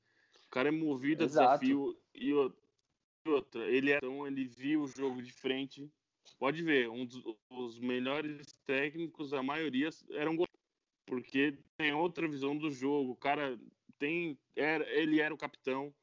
[0.46, 2.34] O cara é movido a desafio e
[3.26, 5.92] outra, ele é, então ele viu o jogo de frente.
[6.40, 10.38] Pode ver, um dos os melhores técnicos, a maioria eram
[11.06, 13.12] porque tem outra visão do jogo.
[13.12, 13.60] O cara
[13.98, 15.94] tem, era, ele era o capitão.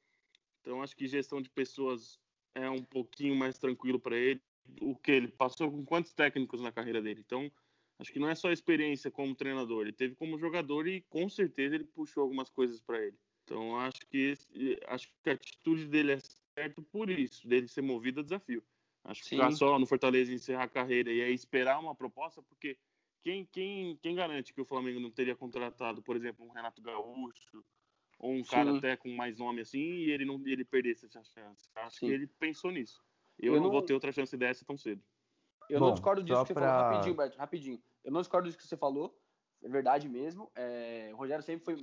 [0.60, 2.20] Então acho que gestão de pessoas
[2.54, 4.42] é um pouquinho mais tranquilo para ele.
[4.82, 7.22] O que ele passou com quantos técnicos na carreira dele?
[7.24, 7.50] Então
[7.98, 11.28] acho que não é só a experiência como treinador, ele teve como jogador e com
[11.28, 13.18] certeza ele puxou algumas coisas para ele.
[13.44, 16.18] Então acho que esse, acho que a atitude dele é
[16.58, 18.62] certa por isso, dele ser movido a desafio.
[19.04, 22.76] Acho que ficar só no Fortaleza encerrar a carreira e aí esperar uma proposta, porque
[23.22, 27.64] quem, quem, quem garante que o Flamengo não teria contratado, por exemplo, um Renato Gaúcho
[28.18, 28.50] ou um Sim.
[28.50, 31.68] cara até com mais nome assim e ele não ele perdesse essa chance?
[31.76, 32.06] Acho Sim.
[32.06, 33.00] que ele pensou nisso.
[33.38, 35.02] Eu, Eu não, não vou ter outra chance dessa tão cedo.
[35.68, 36.62] Eu Bom, não discordo disso que você pra...
[36.62, 36.90] falou.
[36.90, 37.82] Rapidinho, Beto, rapidinho.
[38.04, 39.16] Eu não discordo disso que você falou.
[39.62, 40.50] É verdade mesmo.
[40.54, 41.76] É, o Rogério sempre foi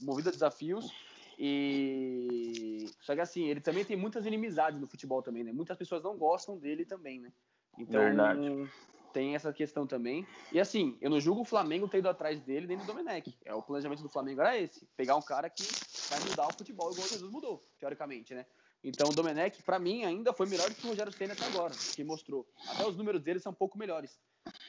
[0.00, 0.92] movido a desafios.
[1.38, 2.86] E.
[3.00, 5.52] Só que assim, ele também tem muitas inimizades no futebol também, né?
[5.52, 7.32] Muitas pessoas não gostam dele também, né?
[7.78, 8.00] Então.
[8.00, 8.70] Verdade.
[9.12, 10.24] Tem essa questão também.
[10.52, 13.36] E assim, eu não julgo o Flamengo ter ido atrás dele nem do Domenech.
[13.44, 15.64] É, o planejamento do Flamengo era esse: pegar um cara que
[16.08, 18.46] vai mudar o futebol igual o Jesus mudou, teoricamente, né?
[18.82, 21.74] Então o Domenech, para mim, ainda foi melhor do que o Rogério Senna até agora,
[21.94, 22.46] que mostrou.
[22.66, 24.18] Até os números dele são um pouco melhores,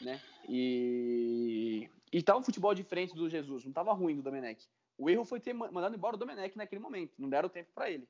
[0.02, 0.22] né?
[0.50, 4.68] E e tá um futebol diferente do Jesus, não tava ruim do Domenech.
[4.98, 8.08] O erro foi ter mandado embora o Domenech naquele momento, não deram tempo para ele.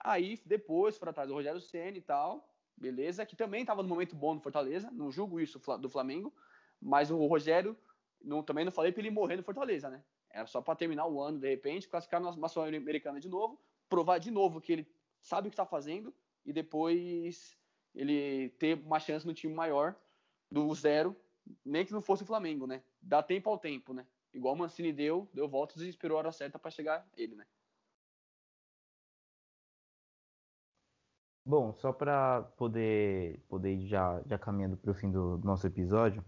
[0.00, 4.16] Aí depois foram atrás do Rogério Senna e tal, beleza, que também tava no momento
[4.16, 6.32] bom no Fortaleza, não julgo isso do Flamengo,
[6.80, 7.76] mas o Rogério
[8.22, 10.02] não, também não falei para ele morrer no Fortaleza, né?
[10.30, 14.30] Era só para terminar o ano, de repente, classificar na Sul-Americana de novo, provar de
[14.30, 14.93] novo que ele
[15.24, 16.14] sabe o que está fazendo
[16.44, 17.56] e depois
[17.94, 19.96] ele ter uma chance no time maior
[20.50, 21.16] do zero,
[21.64, 22.82] nem que não fosse o Flamengo, né?
[23.00, 24.06] Dá tempo ao tempo, né?
[24.32, 27.46] Igual o Mancini deu, deu voltas e esperou a hora certa para chegar ele, né?
[31.46, 36.24] Bom, só para poder, poder ir já, já caminhando para o fim do nosso episódio,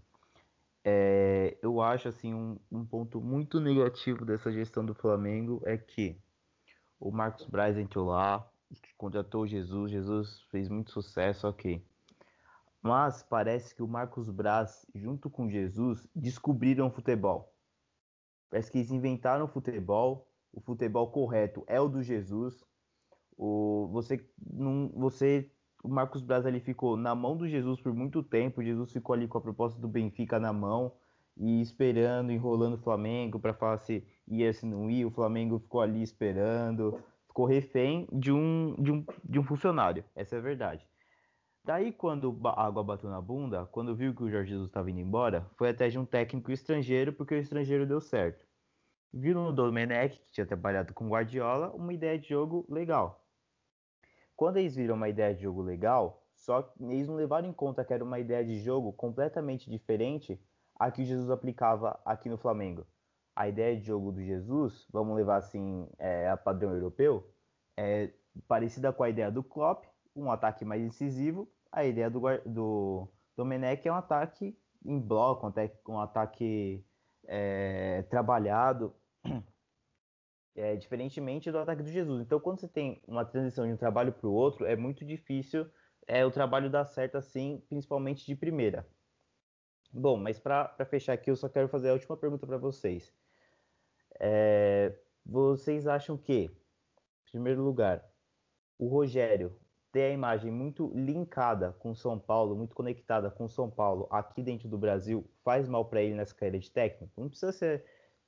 [0.85, 6.21] é, eu acho assim um, um ponto muito negativo dessa gestão do Flamengo é que
[7.01, 8.49] o Marcos Braz entrou lá,
[8.97, 11.85] contratou Jesus, Jesus fez muito sucesso, ok.
[12.83, 17.53] Mas parece que o Marcos Braz, junto com Jesus, descobriram o futebol.
[18.49, 22.65] Parece que eles inventaram o futebol, o futebol correto é o do Jesus.
[23.37, 25.51] O, você, não, você,
[25.83, 28.63] o Marcos Braz ali ficou na mão do Jesus por muito tempo.
[28.63, 30.93] Jesus ficou ali com a proposta do Benfica na mão
[31.37, 35.07] e esperando, enrolando o Flamengo para falar se ia, se não ia.
[35.07, 37.03] O Flamengo ficou ali esperando
[37.37, 40.03] ficou refém de um, de um, de um funcionário.
[40.15, 40.89] Essa é a verdade.
[41.63, 45.01] Daí, quando a água bateu na bunda, quando viu que o Jorge Jesus estava indo
[45.01, 48.47] embora, foi até de um técnico estrangeiro, porque o estrangeiro deu certo.
[49.13, 53.23] Viram no Domenech, que tinha trabalhado com Guardiola, uma ideia de jogo legal.
[54.35, 57.85] Quando eles viram uma ideia de jogo legal, só que eles não levaram em conta
[57.85, 60.41] que era uma ideia de jogo completamente diferente
[60.79, 62.87] a que o Jesus aplicava aqui no Flamengo
[63.37, 67.31] a ideia de jogo do Jesus, vamos levar assim é, a padrão europeu,
[67.77, 68.11] é
[68.49, 69.85] parecida com a ideia do Klopp,
[70.15, 71.47] um ataque mais incisivo.
[71.71, 75.53] A ideia do, do Domenech é um ataque em bloco,
[75.89, 76.83] um ataque
[77.27, 78.95] é, trabalhado,
[80.57, 82.23] é, diferentemente do ataque do Jesus.
[82.23, 85.67] Então, quando você tem uma transição de um trabalho para o outro, é muito difícil
[86.07, 88.89] é, o trabalho dar certo assim, principalmente de primeira.
[89.93, 93.15] Bom, mas para fechar aqui, eu só quero fazer a última pergunta para vocês.
[94.19, 94.95] É,
[95.25, 98.05] vocês acham que, em primeiro lugar,
[98.79, 99.59] o Rogério
[99.97, 104.69] ter a imagem muito linkada com São Paulo, muito conectada com São Paulo aqui dentro
[104.69, 107.19] do Brasil, faz mal para ele nessa carreira de técnico?
[107.19, 107.83] Não precisa ser,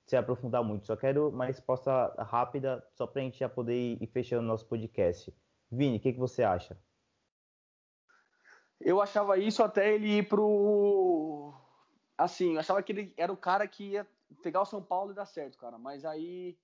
[0.06, 4.06] se aprofundar muito, só quero uma resposta rápida, só para a gente já poder ir,
[4.06, 5.30] fechando nosso podcast.
[5.70, 6.74] Vini, o que, que você acha?
[8.80, 11.52] Eu achava isso até ele ir pro.
[12.16, 14.06] Assim, eu achava que ele era o cara que ia
[14.42, 15.78] pegar o São Paulo e dar certo, cara.
[15.78, 16.58] Mas aí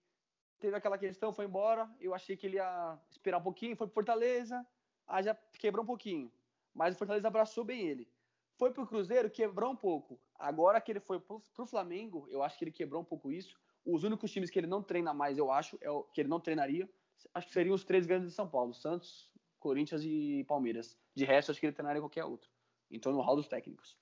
[0.58, 1.90] teve aquela questão, foi embora.
[2.00, 4.66] Eu achei que ele ia esperar um pouquinho, foi pro Fortaleza,
[5.06, 6.32] aí já quebrou um pouquinho.
[6.72, 8.08] Mas o Fortaleza abraçou bem ele.
[8.56, 10.20] Foi pro Cruzeiro, quebrou um pouco.
[10.38, 13.58] Agora que ele foi pro, pro Flamengo, eu acho que ele quebrou um pouco isso.
[13.84, 16.40] Os únicos times que ele não treina mais, eu acho, é o, que ele não
[16.40, 16.88] treinaria,
[17.34, 20.96] acho que seriam os três grandes de São Paulo: Santos, Corinthians e Palmeiras.
[21.14, 22.50] De resto, acho que ele treinaria qualquer outro.
[22.90, 23.98] Então, no hall dos técnicos.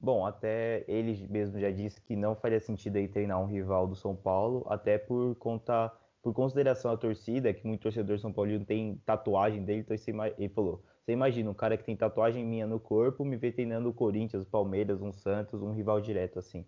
[0.00, 3.96] Bom, até ele mesmo já disse que não faria sentido aí treinar um rival do
[3.96, 5.90] São Paulo, até por conta,
[6.22, 9.96] por consideração à torcida, que muito torcedor São Paulino tem tatuagem dele, então
[10.36, 13.88] ele falou, você imagina um cara que tem tatuagem minha no corpo, me vê treinando
[13.88, 16.66] o Corinthians, o Palmeiras, um Santos, um rival direto assim.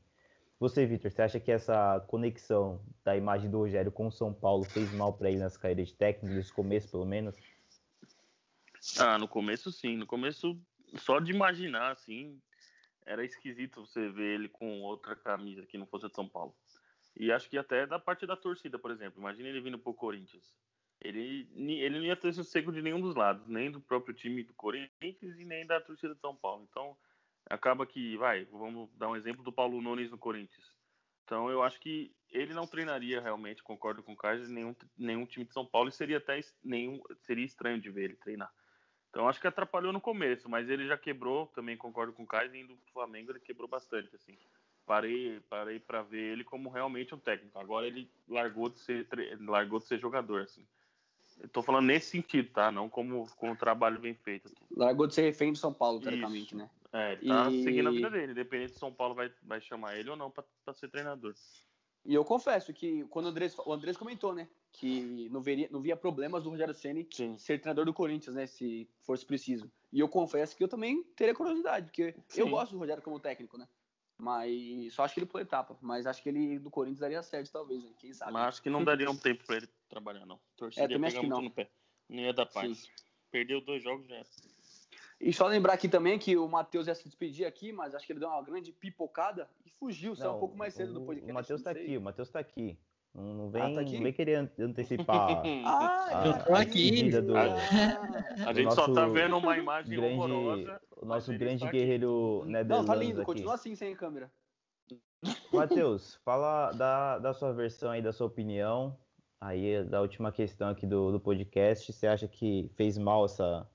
[0.59, 4.65] Você, Vitor, você acha que essa conexão da imagem do Rogério com o São Paulo
[4.65, 7.37] fez mal para ele nas carreiras de técnico, nesse começo pelo menos?
[8.99, 9.97] Ah, no começo sim.
[9.97, 10.59] No começo,
[10.97, 12.41] só de imaginar, assim,
[13.07, 16.55] era esquisito você ver ele com outra camisa que não fosse de São Paulo.
[17.17, 19.21] E acho que até da parte da torcida, por exemplo.
[19.21, 20.55] Imagina ele vindo pro Corinthians.
[21.01, 24.53] Ele, ele não ia ter sossego de nenhum dos lados, nem do próprio time do
[24.55, 26.67] Corinthians e nem da torcida de São Paulo.
[26.69, 26.97] Então,
[27.49, 30.75] acaba que, vai, vamos dar um exemplo do Paulo Nunes no Corinthians.
[31.25, 35.45] Então, eu acho que ele não treinaria realmente, concordo com o Carlos, nenhum, nenhum time
[35.45, 38.53] de São Paulo e seria até nenhum, seria estranho de ver ele treinar.
[39.17, 42.55] Então acho que atrapalhou no começo, mas ele já quebrou, também concordo com o Caio,
[42.55, 44.37] indo pro Flamengo ele quebrou bastante, assim.
[44.85, 47.59] Parei, parei para ver ele como realmente um técnico.
[47.59, 49.09] Agora ele largou de ser,
[49.41, 50.67] largou de ser jogador, assim.
[51.41, 52.71] Eu tô falando nesse sentido, tá?
[52.71, 54.53] Não como, como o trabalho bem feito.
[54.71, 56.69] Largou de ser refém do São Paulo, teoricamente, né?
[56.93, 57.63] É, ele tá e...
[57.63, 60.75] seguindo a vida dele, independente se São Paulo vai, vai chamar ele ou não para
[60.75, 61.35] ser treinador.
[62.05, 64.47] E eu confesso que quando o Andrés, o Andrés comentou, né?
[64.79, 67.09] Que não, veria, não via problemas do Rogério Ceni
[67.39, 68.47] ser treinador do Corinthians, né?
[68.47, 69.71] Se fosse preciso.
[69.91, 72.43] E eu confesso que eu também teria curiosidade, porque Sim.
[72.43, 73.67] eu gosto do Rogério como técnico, né?
[74.19, 75.77] Mas só acho que ele por etapa.
[75.81, 77.91] Mas acho que ele do Corinthians daria certo, talvez, né?
[77.99, 78.33] quem sabe.
[78.33, 80.39] Mas acho que não daria um tempo para ele trabalhar, não.
[80.57, 81.41] Torcida é, também acho que não.
[81.41, 81.71] no pé.
[82.09, 82.79] Não ia dar paz.
[82.79, 82.89] Sim.
[83.31, 84.17] Perdeu dois jogos já.
[84.17, 84.27] Era.
[85.21, 88.13] E só lembrar aqui também que o Matheus ia se despedir aqui, mas acho que
[88.13, 91.31] ele deu uma grande pipocada e fugiu, saiu um pouco mais cedo do podcast.
[91.31, 92.79] O Matheus tá aqui, o Matheus tá aqui.
[93.17, 95.43] Não, não vem, ah, tá não vem querer antecipar.
[95.65, 97.11] ah, a, eu tô aqui.
[97.11, 97.45] Do, a,
[98.47, 100.81] a gente nosso só tá vendo uma imagem grande, horrorosa.
[100.97, 103.27] O nosso grande guerreiro Não, tá lindo, aqui.
[103.27, 104.31] continua assim sem câmera.
[105.51, 108.95] Matheus, fala da, da sua versão aí, da sua opinião.
[109.41, 111.91] Aí, da última questão aqui do, do podcast.
[111.91, 113.67] Você acha que fez mal essa,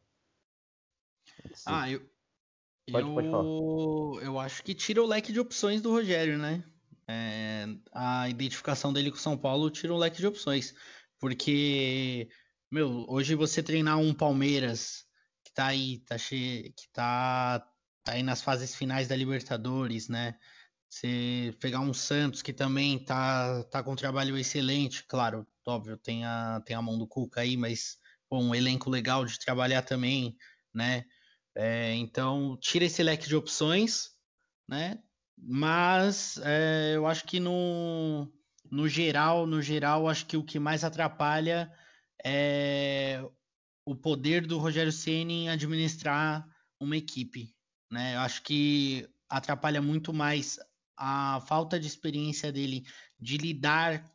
[1.54, 1.64] Sim.
[1.66, 2.00] Ah, eu.
[2.92, 4.24] Pode, eu, pode falar.
[4.24, 6.64] eu acho que tira o leque de opções do Rogério, né?
[7.12, 10.74] É, a identificação dele com São Paulo tira o leque de opções.
[11.20, 12.30] Porque,
[12.72, 15.06] meu, hoje você treinar um Palmeiras
[15.44, 17.60] que tá aí, tá cheio, que tá,
[18.04, 20.38] tá aí nas fases finais da Libertadores, né?
[20.90, 26.26] Você pegar um Santos que também tá, tá com um trabalho excelente, claro, óbvio, tem
[26.26, 27.98] a, tem a mão do Cuca aí, mas
[28.30, 30.38] bom, um elenco legal de trabalhar também,
[30.74, 31.06] né?
[31.56, 34.12] É, então, tira esse leque de opções,
[34.68, 35.02] né?
[35.42, 38.32] Mas é, eu acho que no,
[38.70, 41.72] no geral, no geral, acho que o que mais atrapalha
[42.24, 43.24] é
[43.84, 46.48] o poder do Rogério Ceni em administrar
[46.80, 47.56] uma equipe,
[47.90, 48.16] né?
[48.16, 50.60] Eu acho que atrapalha muito mais
[50.96, 52.86] a falta de experiência dele
[53.20, 54.06] de lidar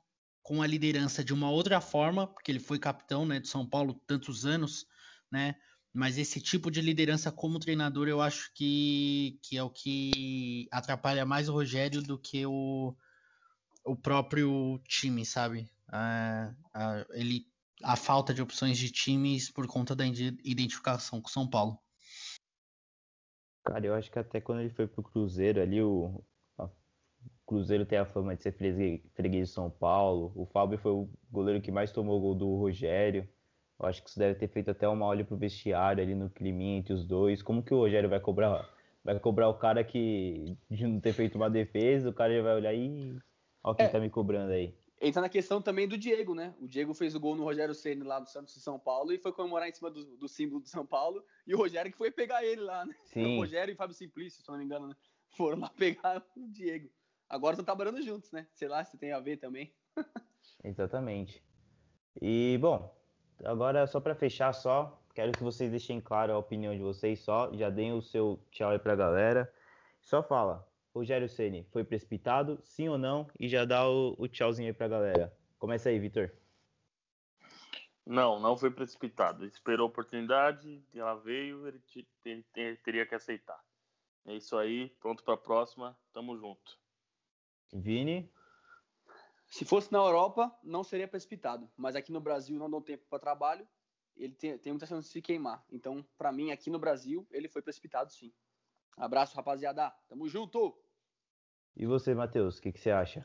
[0.42, 4.00] com a liderança de uma outra forma, porque ele foi capitão, né, de São Paulo
[4.06, 4.86] tantos anos,
[5.30, 5.56] né?
[5.96, 11.24] Mas esse tipo de liderança como treinador eu acho que, que é o que atrapalha
[11.24, 12.94] mais o Rogério do que o,
[13.82, 15.70] o próprio time, sabe?
[15.88, 17.46] A, a, ele,
[17.82, 21.78] a falta de opções de times por conta da identificação com São Paulo.
[23.64, 26.22] Cara, eu acho que até quando ele foi pro Cruzeiro ali, o,
[26.58, 26.68] o
[27.46, 30.30] Cruzeiro tem a fama de ser freguês de São Paulo.
[30.36, 33.26] O Fábio foi o goleiro que mais tomou gol do Rogério.
[33.78, 36.62] Eu acho que isso deve ter feito até uma olho pro vestiário ali no clima
[36.62, 37.42] entre os dois.
[37.42, 38.68] Como que o Rogério vai cobrar?
[39.04, 42.56] Vai cobrar o cara que de não ter feito uma defesa, o cara já vai
[42.56, 43.16] olhar e
[43.62, 44.74] olha quem é, tá me cobrando aí.
[45.00, 46.54] Entra na questão também do Diego, né?
[46.58, 49.18] O Diego fez o gol no Rogério Ceni lá do Santos de São Paulo e
[49.18, 51.22] foi comemorar em cima do, do símbolo de São Paulo.
[51.46, 52.94] E o Rogério que foi pegar ele lá, né?
[53.04, 53.36] Sim.
[53.36, 54.96] O Rogério e Fábio Simplício, se não me engano, né?
[55.36, 56.88] Foram lá pegar o Diego.
[57.28, 58.46] Agora estão trabalhando juntos, né?
[58.54, 59.74] Sei lá se tem a ver também.
[60.64, 61.44] Exatamente.
[62.20, 62.95] E, bom,
[63.44, 67.52] agora só para fechar só, quero que vocês deixem claro a opinião de vocês só,
[67.54, 69.52] já deem o seu tchau aí pra galera.
[70.00, 73.28] Só fala, Rogério Ceni foi precipitado, sim ou não?
[73.38, 75.36] E já dá o, o tchauzinho aí pra galera.
[75.58, 76.30] Começa aí, Vitor.
[78.06, 79.42] Não, não foi precipitado.
[79.42, 81.82] Ele esperou a oportunidade, ela veio, ele,
[82.24, 83.60] ele teria que aceitar.
[84.26, 86.78] É isso aí, pronto para a próxima, tamo junto.
[87.72, 88.30] Vini?
[89.48, 93.18] Se fosse na Europa, não seria precipitado, mas aqui no Brasil não deu tempo para
[93.18, 93.66] trabalho,
[94.16, 95.64] ele tem, tem muita chance de se queimar.
[95.70, 98.32] Então, para mim, aqui no Brasil, ele foi precipitado sim.
[98.96, 99.90] Abraço, rapaziada.
[100.08, 100.74] Tamo junto!
[101.76, 103.24] E você, Matheus, o que, que, você acha?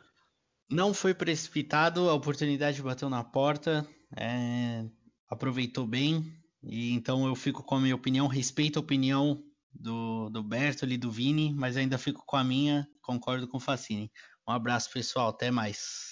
[0.70, 4.86] Não foi precipitado, a oportunidade bateu na porta, é,
[5.30, 6.22] aproveitou bem,
[6.62, 9.42] e então eu fico com a minha opinião, respeito a opinião
[9.74, 13.62] do, do Bertoli e do Vini, mas ainda fico com a minha, concordo com o
[13.62, 14.12] Facini.
[14.48, 16.11] Um abraço, pessoal, até mais.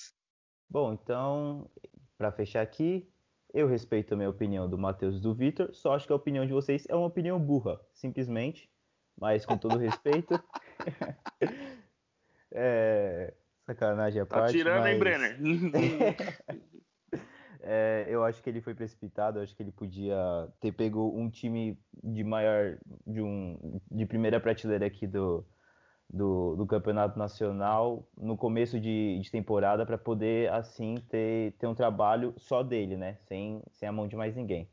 [0.70, 1.70] Bom, então,
[2.18, 3.10] para fechar aqui,
[3.54, 6.46] eu respeito a minha opinião do Matheus e do Vitor, só acho que a opinião
[6.46, 8.70] de vocês é uma opinião burra, simplesmente,
[9.18, 10.40] mas com todo respeito.
[12.52, 13.34] é,
[13.66, 14.52] sacanagem à tá parte.
[14.52, 14.94] Tá tirando, mas...
[14.94, 15.40] hein, Brenner?
[17.62, 20.16] É, eu acho que ele foi precipitado, eu acho que ele podia
[20.62, 25.46] ter pego um time de maior, de um de primeira prateleira aqui do,
[26.10, 31.76] do, do campeonato nacional no começo de, de temporada para poder assim ter, ter um
[31.76, 33.18] trabalho só dele, né?
[33.28, 34.68] Sem, sem a mão de mais ninguém.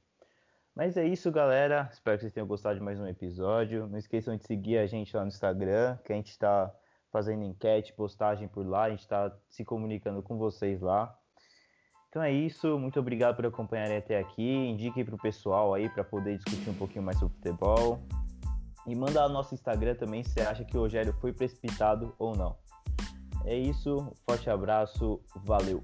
[0.75, 1.89] Mas é isso, galera.
[1.93, 3.87] Espero que vocês tenham gostado de mais um episódio.
[3.87, 6.75] Não esqueçam de seguir a gente lá no Instagram, que a gente está
[7.11, 11.19] fazendo enquete, postagem por lá, a gente está se comunicando com vocês lá.
[12.11, 14.43] Então é isso, muito obrigado por acompanharem até aqui.
[14.43, 18.01] Indiquem para o pessoal aí para poder discutir um pouquinho mais sobre futebol.
[18.87, 22.37] E manda lá no nosso Instagram também se acha que o Rogério foi precipitado ou
[22.37, 22.57] não.
[23.45, 25.83] É isso, forte abraço, valeu!